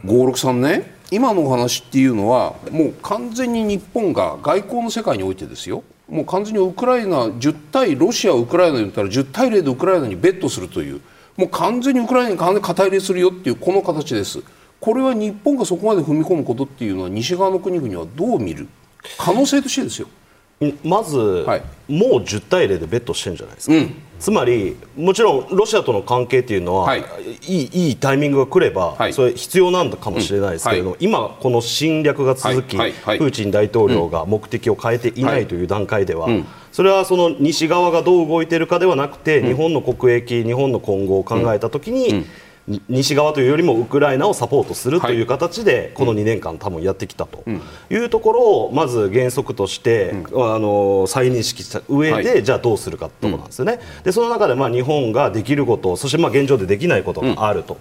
[0.04, 5.82] 563ね今のお話っていうのはもう完全に日本が外交の世界においてですよ。
[6.08, 11.00] もう完全にウクライナ10対ロシアウクライナで言ったら10対0でウクライナにベットするという。
[11.36, 14.42] もう完全にウクライナに完全に肩入れするよっていうこの形です。
[14.80, 18.68] これは日本がそこまで踏み込むことっていうのは西側の国々はどう見る？
[19.16, 20.08] 可能性としてですよ。
[20.82, 27.04] まず、はい、もう10対0でベットしてるんじゃないですか、うん、つまり、もちろんロシアとの関係というのは、はい、
[27.46, 36.28] いいいいタイミングが来れば、はい、それ必要なんだかもしれないですけれども、うん、今、この侵略が続き、プーチン大統領が目的を変えていないという段階では、
[36.72, 42.26] それはその西側がどう動いているかではなくて、日本の国益、日本の今後を考えたときに、
[42.88, 47.42] 西側というよりもウクライナをサポートするという形でこの2年間多分やってきたと
[47.90, 53.80] いうところをまず原則としてあの再認識した上でじゃあどうするかってところなんですよね。
[54.04, 57.78] でその中でまあ日本ができることそしてまあ現状でできないことがあると。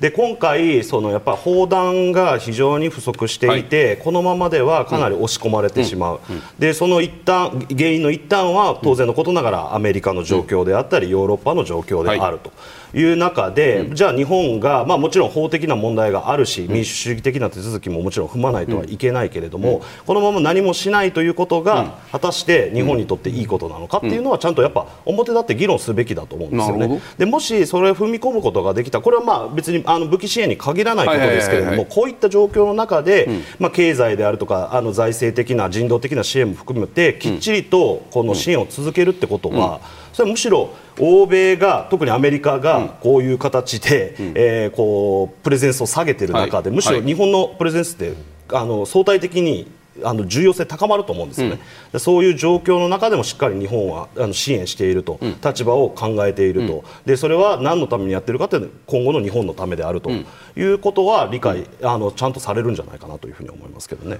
[0.00, 6.20] で今回そのやっぱ砲弾が非常に不足していてこのままではかなり押し込まれてしまう。
[6.58, 12.50] でその一旦原因の一端は当然のことながらアメリカの状況であったりヨーロッパの状況であると。
[12.94, 27.00] いう中で、じゃあ日本が、まあ、もちろん法的な問題があるし民主主義的な手続きももちろん踏まないとはいけないけれども、このまま何もしないということが、果たして日本にとっていいことなのかっていうのはちゃんとやっぱ表立って議論すべきだと思うんですよね。
[27.18, 33.28] でもしそれを踏み込むことができたこれはまあ別にあの武器支援に限らないことですけれども、こういった状況の中で、
[33.58, 39.80] まあ、経済であるとかあの財政的な人道的な支援も含めてきっちりとこの支援を続けるってことは、
[40.12, 48.14] それはむしろ欧米が特にアメリカがこういう形で、うん、えー、こうプレゼンスを下げている中で、はい、むしろ日本のプレゼンスって
[48.52, 49.70] あの相対的に
[50.02, 51.60] あの重要性高まると思うんですよね、
[51.92, 64.18] うん、そういう状況の中でもしっかり日本はあの支援していると、うん、立場を考えていると、うん、でそれは何のためにやっているかというと今後の日本のためであるということは理解、あのちゃんとされるんじゃないかなというふうに思いますけどね。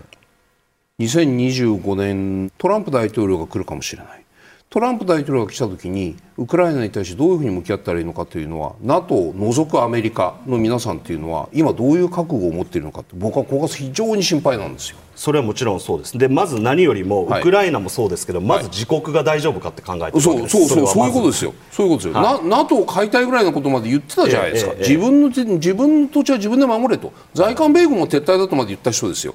[1.01, 4.24] 2025年トランプ大統領が来るかもしれない
[4.73, 14.99] トランプ大統領が来た時にウクライナに対してどういうふうに向き合ったらいいのかというのは NATO を除くアメリカの皆さんというのは今どういう覚悟を持っているのかって僕はここが非常に心配なんですよ。
[15.16, 16.16] それはもちろんそうです。
[16.16, 21.53] でまず何よりもウクライナもそうですけど、はい、まず自国が大丈夫かって考えてるそうそうそうそういうことですよ。
[21.73, 27.12] そういうことですよ、はい、NATO を買いたいぐらいのことまで言ってたじゃないですか、えええ、自分の自分の土地は自分で守れと。
[27.35, 29.35] 在韓米軍も撤退だとまで言った人ですよ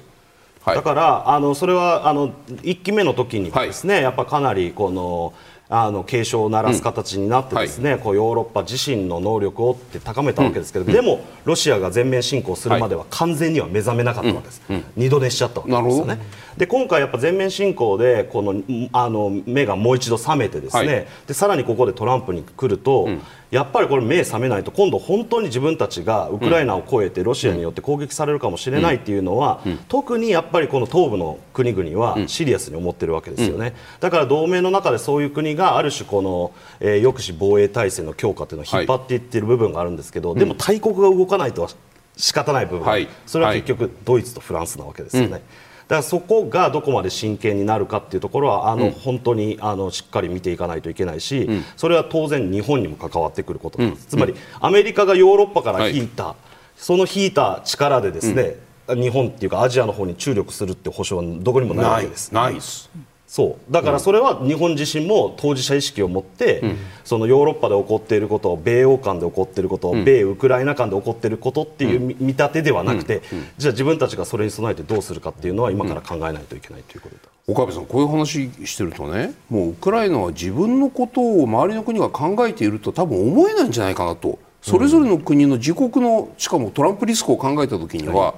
[0.66, 5.32] はい、だからあのそれはあの1期目の時にですね、はい、やっぱかなりこの
[5.68, 7.96] あの警鐘を鳴らす形になってですね、うん。
[7.96, 16.18] はい、こうヨーロッパ自身の能力をって高めたわけですけど、うん、でもロシアが全面侵攻するまでは完全には目覚めなかったわけです、はい、二度寝しちゃったわけですよね。
[16.56, 18.62] で今回やっぱ全面侵攻でこの
[18.92, 41.68] あの目がもう一度覚めてですね、はい、でさらにここでトランプに来ると、うん、やっぱりこれ目覚めないと今度本当に自分たちがウクライナを越えてロシアによって攻撃されるかもしれないっていうのは、うん、特にやっぱりこの東部の国々はシリアスに思ってるわけですよね、だから同盟の中でそういう国がある種この、えー、抑止防衛体制の強化というのを引っ張っていっている部分があるんですけど、でも大国が動かないとは
[42.16, 45.42] 仕方ない部分、はい、それは結局ドイツとフランスなわけですよね。
[45.88, 56.36] だからそこがどこまで真剣になるかっていうところはあの、うん、本当にあのしっかり見ていかないといけないし、うん、それは当然日本にも関わってくることなんです、つまりアメリカがヨーロッパから引いた、はい、
[56.76, 58.56] その引いた力でですね、
[58.88, 62.34] 日本っていうかアジアの方に注力するっていう保証はどこにもないわけです。
[62.34, 62.54] ない。
[62.54, 62.90] です
[63.36, 63.70] そう。
[63.70, 77.20] だからそれは日本自身も当事者意識を持って、うん、そのヨーロッパで起こっていること米欧間で起こっていること、うん、米ウクライナ間で起こっていることっていう見立てではなくて、うん、じゃあ自分たちがそれに備えてどうするかっていうのは今から考えないといけないということだ。
[77.46, 84.38] 岡部さんこういう話してるとねもうウクライナは自分のことを周りの国が考えていると多分思えないんじゃないかなと。
[84.62, 88.34] それぞれの国の自国のしかもトランプリスクを考えた時には、は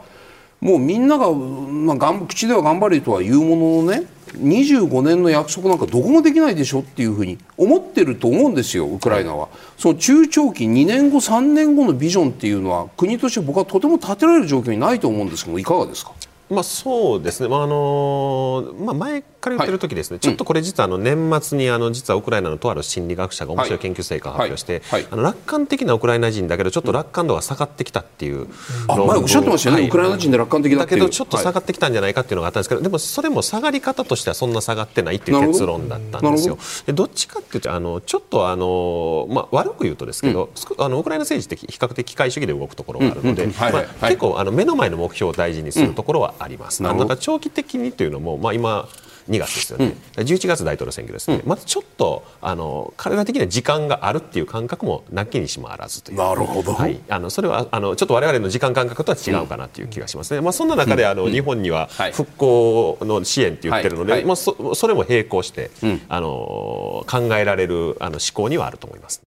[0.61, 9.49] い、もうみんなが、まあ、口では頑張れとは言うもののね25年の約束なんかどこもできないでしょっていうふうに思ってると思うんですよ、ウクライナは。
[9.77, 16.13] その中長期2年後、3年後のビジョンっていうのは国として僕はとても立てられる状況にないと思うんですけどいかがですか？
[16.51, 25.03] まあ、そうですね、まああのまあ、前から言ってる時ですね、はい、ちょっとこれ実はあの年末にあの実はウクライナのとある心理学者が面白い研究成果を発表して、はい。
[25.03, 28.49] はい、あの楽観的なウクライナ人だけどちょっと楽観度が下がってきたっていう、うん、
[28.89, 36.59] あ前おっしゃってましたよね、ウクライナ人で楽観的だけどちょっと下がってきたんじゃないかっていうのがあったんですけど、でもそれも下がり方としてはそんな下がってないっていう結論だったんですよ。
[36.87, 46.83] でどっちかっていうとあのちょっとあの、まあ、悪く言うとですけど、うん、あのウクライナ政治って比較的機械主義で動くところがあるので、結構あの目の前の目標を大事にするところはあります。
[46.83, 48.89] なんか長期的にというのも、まあ、今
[49.29, 56.19] 2月ですよね、うん、11月大統領選挙ですね、うん、まずちょっとあの彼ら的には時間があるっていう感覚もなきにしもあらずという。
[56.19, 64.21] なるほど、はい、あのそれはあのちょっと我々の時間感覚とは違うかなという気がしますね、うん、まあ、そんな中であの、日本には復興の支援って言ってるので、はい。
[64.21, 65.71] はい、まあ、そそれも並行して、
[66.09, 69.28] あの考えられるあの思考にはあると思います。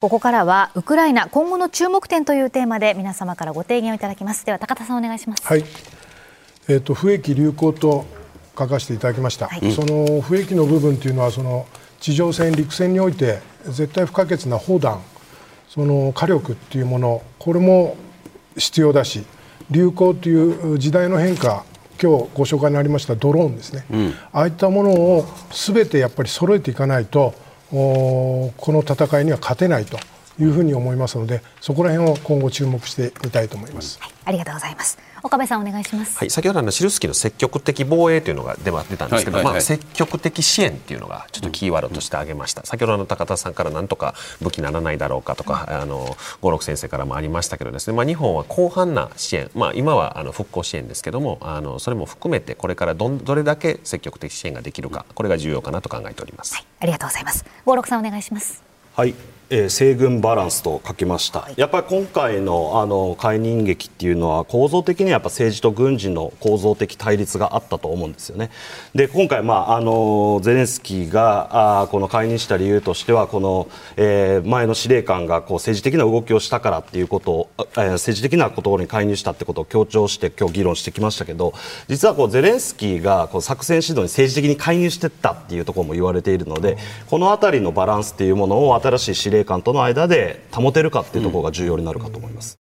[0.00, 4.46] ここからはウクライナ今後の注目点というテーマで皆様からご提言をいただきます。
[4.46, 5.44] では高田さんお願いします。
[5.44, 5.64] はい。
[6.68, 8.06] えーと、不益流行と
[8.56, 11.66] 書かせていただきました、はい、その不益の部分というのはその
[11.98, 15.02] 地上戦、陸戦において絶対不可欠な砲弾
[15.68, 17.96] その火力っていうものこれも
[18.56, 19.24] 必要だし
[19.70, 21.64] 流行という時代の変化
[22.00, 27.34] 今日ご紹介にありましたドローンですね、うん、ああいったものをすべてやっぱり揃えていかないと
[27.70, 29.98] この戦いには勝てないと
[30.40, 35.07] いうふうに思いますのでそこら辺を今後注目してみたいと思います、はい、ありがとうございます。
[35.22, 57.44] 岡部さんお願いします、はい、先ほどのシルスキーの積極的防衛というのが出たんですけど、はいはいはい、まあ、積極的支援っていうのがちょっとキーワードとして挙げました、うん、先ほどの高田さんからなんとか武器ならないだろうかとか、うん、あの五六先生からもありましたけどですね、まあ、日本は広範な支援、まあ、今はあの復興支援ですけどもあのそれも含めてこれからどどれだけ積極的支援ができるかこれが重要かなと考えております、はい、ありがとうございます。
[57.64, 58.62] 五六さんお願いします。
[58.94, 68.50] はいえー、西軍バランスと書きました、はい、やっぱり今回のあの解任劇っていうのは構造的にはやっぱ政治と軍事の構造的対立があったと思うんですよね。
[68.94, 81.54] で今回、まあ、あのゼレンスキーがあこの解任した理由としてはこの、えー、前の司令官がこう政治的な動きをしたからっていうことを、えー、政治的なことに介入したってことを強調して今日議論してきましたけど
[81.88, 86.76] 実はこうゼレンスキーがこう作戦指導に政治的に介入していったっていうところも言われているので
[87.08, 92.58] この辺りのバランスっていうものを新しい司令米韓との間で保てるかっていうところが重要になるかと思います。